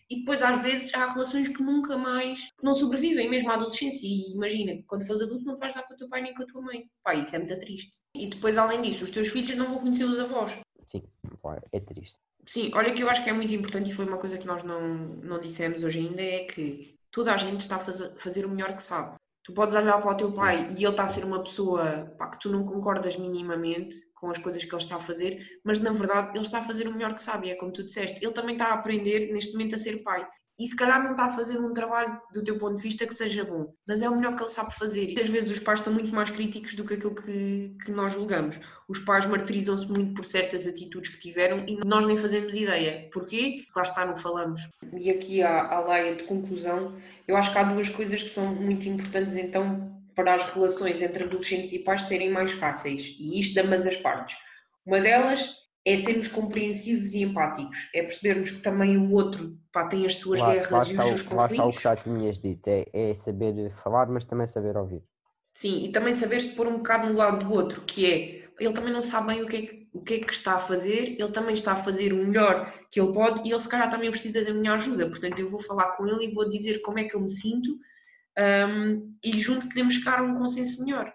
E 0.08 0.20
depois, 0.20 0.40
às 0.40 0.62
vezes, 0.62 0.94
há 0.94 1.06
relações 1.06 1.48
que 1.48 1.62
nunca 1.62 1.96
mais, 1.96 2.40
que 2.56 2.64
não 2.64 2.76
sobrevivem, 2.76 3.28
mesmo 3.28 3.50
à 3.50 3.54
adolescência. 3.54 4.06
E 4.06 4.32
imagina, 4.32 4.80
quando 4.86 5.04
fores 5.04 5.22
adulto, 5.22 5.44
não 5.44 5.56
vais 5.56 5.74
dar 5.74 5.82
com 5.82 5.94
o 5.94 5.96
teu 5.96 6.08
pai 6.08 6.22
nem 6.22 6.32
com 6.32 6.44
a 6.44 6.46
tua 6.46 6.62
mãe. 6.62 6.84
Pá, 7.02 7.14
isso 7.14 7.34
é 7.34 7.38
muito 7.38 7.58
triste. 7.58 7.92
E 8.14 8.28
depois, 8.28 8.56
além 8.56 8.82
disso, 8.82 9.02
os 9.02 9.10
teus 9.10 9.28
filhos 9.28 9.56
não 9.56 9.66
vão 9.66 9.78
conhecer 9.80 10.04
os 10.04 10.20
avós. 10.20 10.56
Sim, 10.86 11.02
é 11.72 11.80
triste. 11.80 12.18
Sim, 12.46 12.70
olha 12.74 12.92
que 12.92 13.02
eu 13.02 13.10
acho 13.10 13.24
que 13.24 13.30
é 13.30 13.32
muito 13.32 13.54
importante 13.54 13.90
e 13.90 13.94
foi 13.94 14.04
uma 14.04 14.18
coisa 14.18 14.38
que 14.38 14.46
nós 14.46 14.62
não, 14.62 14.96
não 15.22 15.40
dissemos 15.40 15.82
hoje 15.82 16.00
ainda, 16.00 16.22
é 16.22 16.44
que 16.44 16.94
toda 17.10 17.32
a 17.32 17.36
gente 17.36 17.60
está 17.60 17.76
a 17.76 17.80
fazer, 17.80 18.14
fazer 18.16 18.44
o 18.44 18.50
melhor 18.50 18.74
que 18.74 18.82
sabe. 18.82 19.16
Tu 19.44 19.52
podes 19.52 19.74
olhar 19.74 20.00
para 20.00 20.12
o 20.12 20.16
teu 20.16 20.32
pai 20.32 20.68
e 20.70 20.84
ele 20.84 20.88
está 20.88 21.04
a 21.04 21.08
ser 21.08 21.24
uma 21.24 21.42
pessoa 21.42 22.14
pá, 22.16 22.28
que 22.28 22.38
tu 22.38 22.48
não 22.48 22.64
concordas 22.64 23.16
minimamente 23.16 23.96
com 24.14 24.30
as 24.30 24.38
coisas 24.38 24.64
que 24.64 24.72
ele 24.72 24.82
está 24.82 24.96
a 24.96 25.00
fazer, 25.00 25.44
mas 25.64 25.80
na 25.80 25.92
verdade 25.92 26.36
ele 26.36 26.44
está 26.44 26.60
a 26.60 26.62
fazer 26.62 26.86
o 26.86 26.92
melhor 26.92 27.12
que 27.12 27.22
sabe, 27.22 27.50
é 27.50 27.56
como 27.56 27.72
tu 27.72 27.82
disseste, 27.82 28.24
ele 28.24 28.32
também 28.32 28.54
está 28.54 28.66
a 28.66 28.74
aprender 28.74 29.32
neste 29.32 29.52
momento 29.52 29.74
a 29.74 29.78
ser 29.78 30.02
pai. 30.04 30.24
E 30.62 30.66
se 30.68 30.76
calhar 30.76 31.02
não 31.02 31.10
está 31.10 31.24
a 31.24 31.30
fazer 31.30 31.58
um 31.58 31.72
trabalho 31.72 32.20
do 32.32 32.44
teu 32.44 32.56
ponto 32.56 32.76
de 32.76 32.82
vista 32.82 33.04
que 33.04 33.12
seja 33.12 33.44
bom, 33.44 33.74
mas 33.84 34.00
é 34.00 34.08
o 34.08 34.14
melhor 34.14 34.36
que 34.36 34.44
ele 34.44 34.48
sabe 34.48 34.72
fazer. 34.72 35.10
E 35.10 35.20
às 35.20 35.28
vezes 35.28 35.50
os 35.50 35.58
pais 35.58 35.80
estão 35.80 35.92
muito 35.92 36.14
mais 36.14 36.30
críticos 36.30 36.74
do 36.74 36.84
que 36.84 36.94
aquilo 36.94 37.16
que, 37.16 37.76
que 37.84 37.90
nós 37.90 38.12
julgamos. 38.12 38.60
Os 38.86 39.00
pais 39.00 39.26
martirizam-se 39.26 39.86
muito 39.88 40.14
por 40.14 40.24
certas 40.24 40.64
atitudes 40.64 41.16
que 41.16 41.18
tiveram 41.20 41.66
e 41.66 41.84
nós 41.84 42.06
nem 42.06 42.16
fazemos 42.16 42.54
ideia. 42.54 43.08
Porquê? 43.12 43.64
Lá 43.74 43.82
está, 43.82 44.06
não 44.06 44.14
falamos. 44.14 44.62
E 44.96 45.10
aqui 45.10 45.42
à, 45.42 45.66
à 45.66 45.80
laia 45.80 46.14
de 46.14 46.22
conclusão, 46.22 46.94
eu 47.26 47.36
acho 47.36 47.50
que 47.50 47.58
há 47.58 47.64
duas 47.64 47.88
coisas 47.88 48.22
que 48.22 48.30
são 48.30 48.54
muito 48.54 48.88
importantes 48.88 49.34
então 49.34 50.00
para 50.14 50.34
as 50.34 50.44
relações 50.44 51.02
entre 51.02 51.24
adolescentes 51.24 51.72
e 51.72 51.80
pais 51.80 52.04
serem 52.04 52.30
mais 52.30 52.52
fáceis. 52.52 53.16
E 53.18 53.40
isto 53.40 53.54
de 53.54 53.60
ambas 53.60 53.84
as 53.84 53.96
partes. 53.96 54.36
Uma 54.86 55.00
delas 55.00 55.56
é 55.84 55.96
sermos 55.96 56.28
compreensivos 56.28 57.12
e 57.12 57.22
empáticos. 57.22 57.88
É 57.94 58.02
percebermos 58.02 58.50
que 58.50 58.60
também 58.60 58.96
o 58.96 59.10
outro 59.12 59.58
pá, 59.72 59.86
tem 59.88 60.06
as 60.06 60.16
suas 60.16 60.40
Lá, 60.40 60.52
guerras 60.52 60.70
lá 60.70 60.78
e 60.92 60.96
os 60.96 61.04
seus 61.06 61.30
o, 61.30 61.34
lá 61.34 61.46
está 61.46 61.64
o 61.64 61.66
conflitos. 61.66 61.76
que 61.76 61.82
já 61.82 61.96
tinhas 61.96 62.38
dito, 62.38 62.68
é, 62.68 62.86
é 62.92 63.14
saber 63.14 63.72
falar, 63.82 64.06
mas 64.08 64.24
também 64.24 64.46
saber 64.46 64.76
ouvir. 64.76 65.02
Sim, 65.54 65.84
e 65.84 65.92
também 65.92 66.14
saberes 66.14 66.46
pôr 66.46 66.66
um 66.66 66.78
bocado 66.78 67.08
no 67.08 67.16
lado 67.16 67.44
do 67.44 67.52
outro, 67.52 67.82
que 67.82 68.10
é 68.10 68.42
ele 68.58 68.74
também 68.74 68.92
não 68.92 69.02
sabe 69.02 69.28
bem 69.28 69.42
o 69.42 69.46
que 69.46 69.56
é 69.56 69.62
que, 69.62 69.88
o 69.92 70.02
que, 70.02 70.14
é 70.14 70.18
que 70.20 70.32
está 70.32 70.54
a 70.54 70.60
fazer, 70.60 71.16
ele 71.18 71.28
também 71.30 71.54
está 71.54 71.72
a 71.72 71.76
fazer 71.76 72.12
o 72.12 72.24
melhor 72.24 72.72
que 72.90 73.00
ele 73.00 73.12
pode 73.12 73.46
e 73.46 73.52
ele 73.52 73.60
se 73.60 73.68
calhar 73.68 73.90
também 73.90 74.10
precisa 74.10 74.44
da 74.44 74.52
minha 74.54 74.74
ajuda. 74.74 75.08
Portanto, 75.08 75.38
eu 75.38 75.50
vou 75.50 75.60
falar 75.60 75.96
com 75.96 76.06
ele 76.06 76.26
e 76.26 76.32
vou 76.32 76.48
dizer 76.48 76.80
como 76.82 76.98
é 76.98 77.04
que 77.04 77.16
eu 77.16 77.20
me 77.20 77.30
sinto 77.30 77.76
um, 78.38 79.16
e 79.22 79.38
juntos 79.38 79.68
podemos 79.68 79.94
chegar 79.94 80.20
a 80.20 80.22
um 80.22 80.34
consenso 80.34 80.84
melhor. 80.84 81.12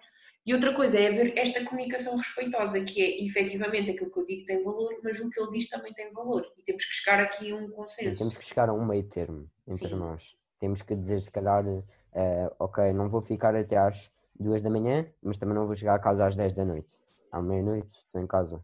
E 0.47 0.53
outra 0.53 0.73
coisa 0.73 0.97
é 0.97 1.07
haver 1.09 1.37
esta 1.37 1.61
comunicação 1.65 2.15
respeitosa, 2.15 2.81
que 2.81 3.01
é 3.01 3.25
efetivamente 3.25 3.91
aquilo 3.91 4.09
que 4.09 4.17
eu 4.17 4.25
digo 4.25 4.45
tem 4.45 4.63
valor, 4.63 4.97
mas 5.03 5.19
o 5.19 5.29
que 5.29 5.41
ele 5.41 5.51
diz 5.51 5.67
também 5.67 5.93
tem 5.93 6.13
valor. 6.13 6.49
E 6.57 6.63
temos 6.63 6.85
que 6.85 6.93
chegar 6.93 7.19
aqui 7.19 7.51
a 7.51 7.55
um 7.57 7.67
Sim, 7.67 7.73
consenso. 7.73 8.19
temos 8.19 8.37
que 8.37 8.45
chegar 8.45 8.69
a 8.69 8.73
um 8.73 8.85
meio 8.85 9.03
termo 9.03 9.51
entre 9.67 9.89
Sim. 9.89 9.95
nós. 9.95 10.37
Temos 10.57 10.81
que 10.81 10.95
dizer, 10.95 11.21
se 11.21 11.29
calhar, 11.29 11.65
eh, 12.13 12.49
ok, 12.59 12.93
não 12.93 13.09
vou 13.09 13.21
ficar 13.21 13.57
até 13.57 13.75
às 13.75 14.09
duas 14.39 14.61
da 14.61 14.69
manhã, 14.69 15.05
mas 15.21 15.37
também 15.37 15.53
não 15.53 15.67
vou 15.67 15.75
chegar 15.75 15.95
a 15.95 15.99
casa 15.99 16.25
às 16.25 16.33
10 16.33 16.53
da 16.53 16.63
noite. 16.63 16.87
À 17.29 17.41
meia-noite, 17.41 17.89
estou 18.05 18.21
em 18.21 18.25
casa. 18.25 18.63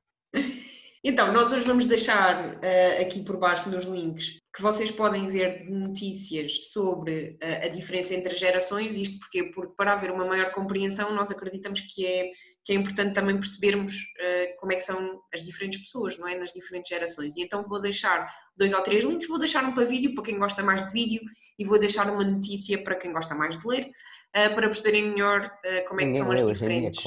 Então, 1.03 1.33
nós 1.33 1.51
hoje 1.51 1.65
vamos 1.65 1.85
deixar 1.85 2.63
eh, 2.63 3.01
aqui 3.01 3.23
por 3.23 3.35
baixo 3.35 3.69
nos 3.69 3.83
links 3.83 4.41
que 4.55 4.61
vocês 4.61 4.91
podem 4.91 5.27
ver 5.27 5.67
notícias 5.69 6.69
sobre 6.71 7.37
a, 7.41 7.65
a 7.65 7.69
diferença 7.69 8.13
entre 8.13 8.33
as 8.33 8.39
gerações, 8.39 8.95
isto 8.95 9.19
porque, 9.19 9.43
porque 9.51 9.73
para 9.75 9.93
haver 9.93 10.11
uma 10.11 10.25
maior 10.25 10.51
compreensão 10.51 11.13
nós 11.13 11.31
acreditamos 11.31 11.81
que 11.81 12.05
é, 12.05 12.31
que 12.63 12.71
é 12.71 12.75
importante 12.75 13.15
também 13.15 13.37
percebermos 13.37 13.93
uh, 13.93 14.55
como 14.59 14.71
é 14.71 14.75
que 14.75 14.83
são 14.83 15.21
as 15.33 15.43
diferentes 15.43 15.81
pessoas, 15.81 16.17
não 16.19 16.27
é? 16.27 16.37
Nas 16.37 16.53
diferentes 16.53 16.87
gerações. 16.87 17.35
E 17.35 17.41
então 17.41 17.67
vou 17.67 17.81
deixar 17.81 18.31
dois 18.55 18.71
ou 18.73 18.81
três 18.81 19.03
links, 19.03 19.27
vou 19.27 19.39
deixar 19.39 19.65
um 19.65 19.73
para 19.73 19.85
vídeo 19.85 20.13
para 20.13 20.23
quem 20.23 20.37
gosta 20.37 20.61
mais 20.61 20.85
de 20.85 20.93
vídeo 20.93 21.21
e 21.57 21.65
vou 21.65 21.79
deixar 21.79 22.09
uma 22.09 22.23
notícia 22.23 22.81
para 22.81 22.95
quem 22.95 23.11
gosta 23.11 23.33
mais 23.33 23.57
de 23.57 23.67
ler, 23.67 23.87
uh, 23.87 24.55
para 24.55 24.67
perceberem 24.67 25.09
melhor 25.09 25.47
uh, 25.47 25.85
como 25.87 25.99
é 25.99 26.05
que 26.05 26.13
são 26.13 26.31
as 26.31 26.45
diferentes. 26.45 27.03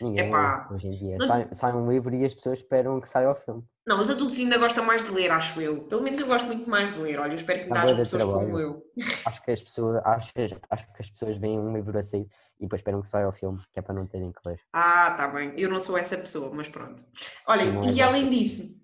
Ninguém 0.00 0.28
Epá, 0.28 0.68
hoje 0.70 0.88
em 0.88 0.96
dia. 0.96 1.16
Sai, 1.26 1.48
sai, 1.52 1.72
um 1.72 1.90
livro 1.90 2.14
e 2.14 2.24
as 2.24 2.34
pessoas 2.34 2.58
esperam 2.58 3.00
que 3.00 3.08
saia 3.08 3.30
o 3.30 3.34
filme. 3.34 3.64
Não, 3.86 4.00
os 4.00 4.10
adultos 4.10 4.38
ainda 4.38 4.58
gostam 4.58 4.84
mais 4.84 5.04
de 5.04 5.10
ler, 5.10 5.30
acho 5.30 5.60
eu. 5.60 5.82
Pelo 5.84 6.02
menos 6.02 6.18
eu 6.18 6.26
gosto 6.26 6.46
muito 6.46 6.68
mais 6.68 6.92
de 6.92 6.98
ler. 6.98 7.18
Olha, 7.18 7.32
eu 7.32 7.36
espero 7.36 7.64
que 7.64 7.70
me 7.70 7.78
haja 7.78 7.96
pessoas 7.96 8.22
trabalho. 8.22 8.46
como 8.46 8.60
eu. 8.60 8.82
Acho 9.24 9.42
que, 9.42 9.50
as 9.50 9.62
pessoas, 9.62 10.02
acho, 10.04 10.32
acho 10.70 10.92
que 10.92 11.02
as 11.02 11.10
pessoas 11.10 11.38
veem 11.38 11.58
um 11.58 11.74
livro 11.74 11.98
assim 11.98 12.28
e 12.58 12.62
depois 12.62 12.80
esperam 12.80 13.00
que 13.00 13.08
saia 13.08 13.28
o 13.28 13.32
filme, 13.32 13.58
que 13.72 13.78
é 13.78 13.82
para 13.82 13.94
não 13.94 14.06
terem 14.06 14.32
que 14.32 14.48
ler. 14.48 14.60
Ah, 14.72 15.14
tá 15.16 15.28
bem. 15.28 15.52
Eu 15.56 15.70
não 15.70 15.80
sou 15.80 15.96
essa 15.96 16.16
pessoa, 16.16 16.52
mas 16.52 16.68
pronto. 16.68 17.04
Olha, 17.46 17.62
e 17.90 18.02
além 18.02 18.28
disso, 18.28 18.76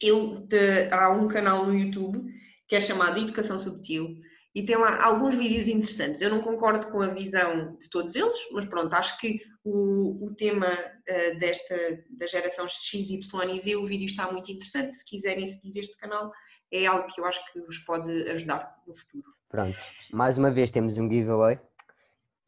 eu 0.00 0.46
te, 0.48 0.88
há 0.90 1.10
um 1.10 1.28
canal 1.28 1.66
no 1.66 1.74
YouTube 1.74 2.22
que 2.66 2.76
é 2.76 2.80
chamado 2.80 3.18
Educação 3.18 3.58
Subtil 3.58 4.16
e 4.54 4.64
tem 4.64 4.76
lá 4.76 5.04
alguns 5.04 5.34
vídeos 5.34 5.68
interessantes. 5.68 6.20
Eu 6.20 6.30
não 6.30 6.40
concordo 6.40 6.88
com 6.88 7.02
a 7.02 7.08
visão 7.08 7.76
de 7.76 7.88
todos 7.90 8.14
eles, 8.14 8.36
mas 8.52 8.66
pronto, 8.66 8.92
acho 8.94 9.18
que 9.18 9.40
o, 9.64 10.26
o 10.26 10.34
tema 10.34 10.68
uh, 10.68 11.38
desta 11.38 11.76
da 12.10 12.26
geração 12.26 12.66
X, 12.66 13.10
Y 13.10 13.54
e 13.54 13.60
Z, 13.60 13.76
o 13.76 13.86
vídeo 13.86 14.06
está 14.06 14.30
muito 14.30 14.50
interessante. 14.50 14.94
Se 14.94 15.04
quiserem 15.04 15.46
seguir 15.46 15.78
este 15.78 15.96
canal, 15.96 16.32
é 16.70 16.86
algo 16.86 17.06
que 17.06 17.20
eu 17.20 17.24
acho 17.24 17.44
que 17.52 17.60
vos 17.60 17.78
pode 17.78 18.10
ajudar 18.30 18.80
no 18.86 18.94
futuro. 18.94 19.32
Pronto, 19.48 19.76
mais 20.12 20.38
uma 20.38 20.50
vez 20.50 20.70
temos 20.70 20.96
um 20.96 21.10
giveaway. 21.10 21.56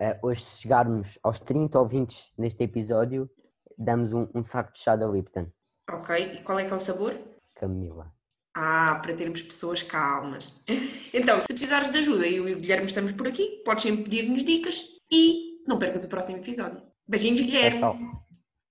Uh, 0.00 0.26
hoje, 0.26 0.42
se 0.42 0.62
chegarmos 0.62 1.18
aos 1.22 1.38
30 1.40 1.78
ouvintes 1.78 2.32
neste 2.38 2.64
episódio, 2.64 3.30
damos 3.78 4.12
um, 4.12 4.28
um 4.34 4.42
saco 4.42 4.72
de 4.72 4.80
chá 4.80 4.96
da 4.96 5.06
Lipton. 5.06 5.46
Ok, 5.90 6.16
e 6.16 6.42
qual 6.42 6.58
é 6.58 6.66
que 6.66 6.72
é 6.72 6.76
o 6.76 6.80
sabor? 6.80 7.18
Camila. 7.54 8.12
Ah, 8.54 9.00
para 9.02 9.14
termos 9.14 9.42
pessoas 9.42 9.82
calmas. 9.82 10.64
Então, 11.14 11.42
se 11.42 11.48
precisares 11.48 11.90
de 11.90 11.98
ajuda, 11.98 12.26
eu 12.26 12.48
e 12.48 12.54
o 12.54 12.58
Guilherme 12.58 12.86
estamos 12.86 13.12
por 13.12 13.28
aqui, 13.28 13.62
podes 13.66 13.82
sempre 13.82 14.04
pedir-nos 14.04 14.42
dicas 14.42 14.82
e 15.10 15.62
não 15.68 15.78
percas 15.78 16.04
o 16.04 16.08
próximo 16.08 16.38
episódio. 16.38 16.82
Beijinho, 17.12 17.36
Guilherme. 17.36 17.76
É, 17.76 17.80
tchau. 17.80 17.98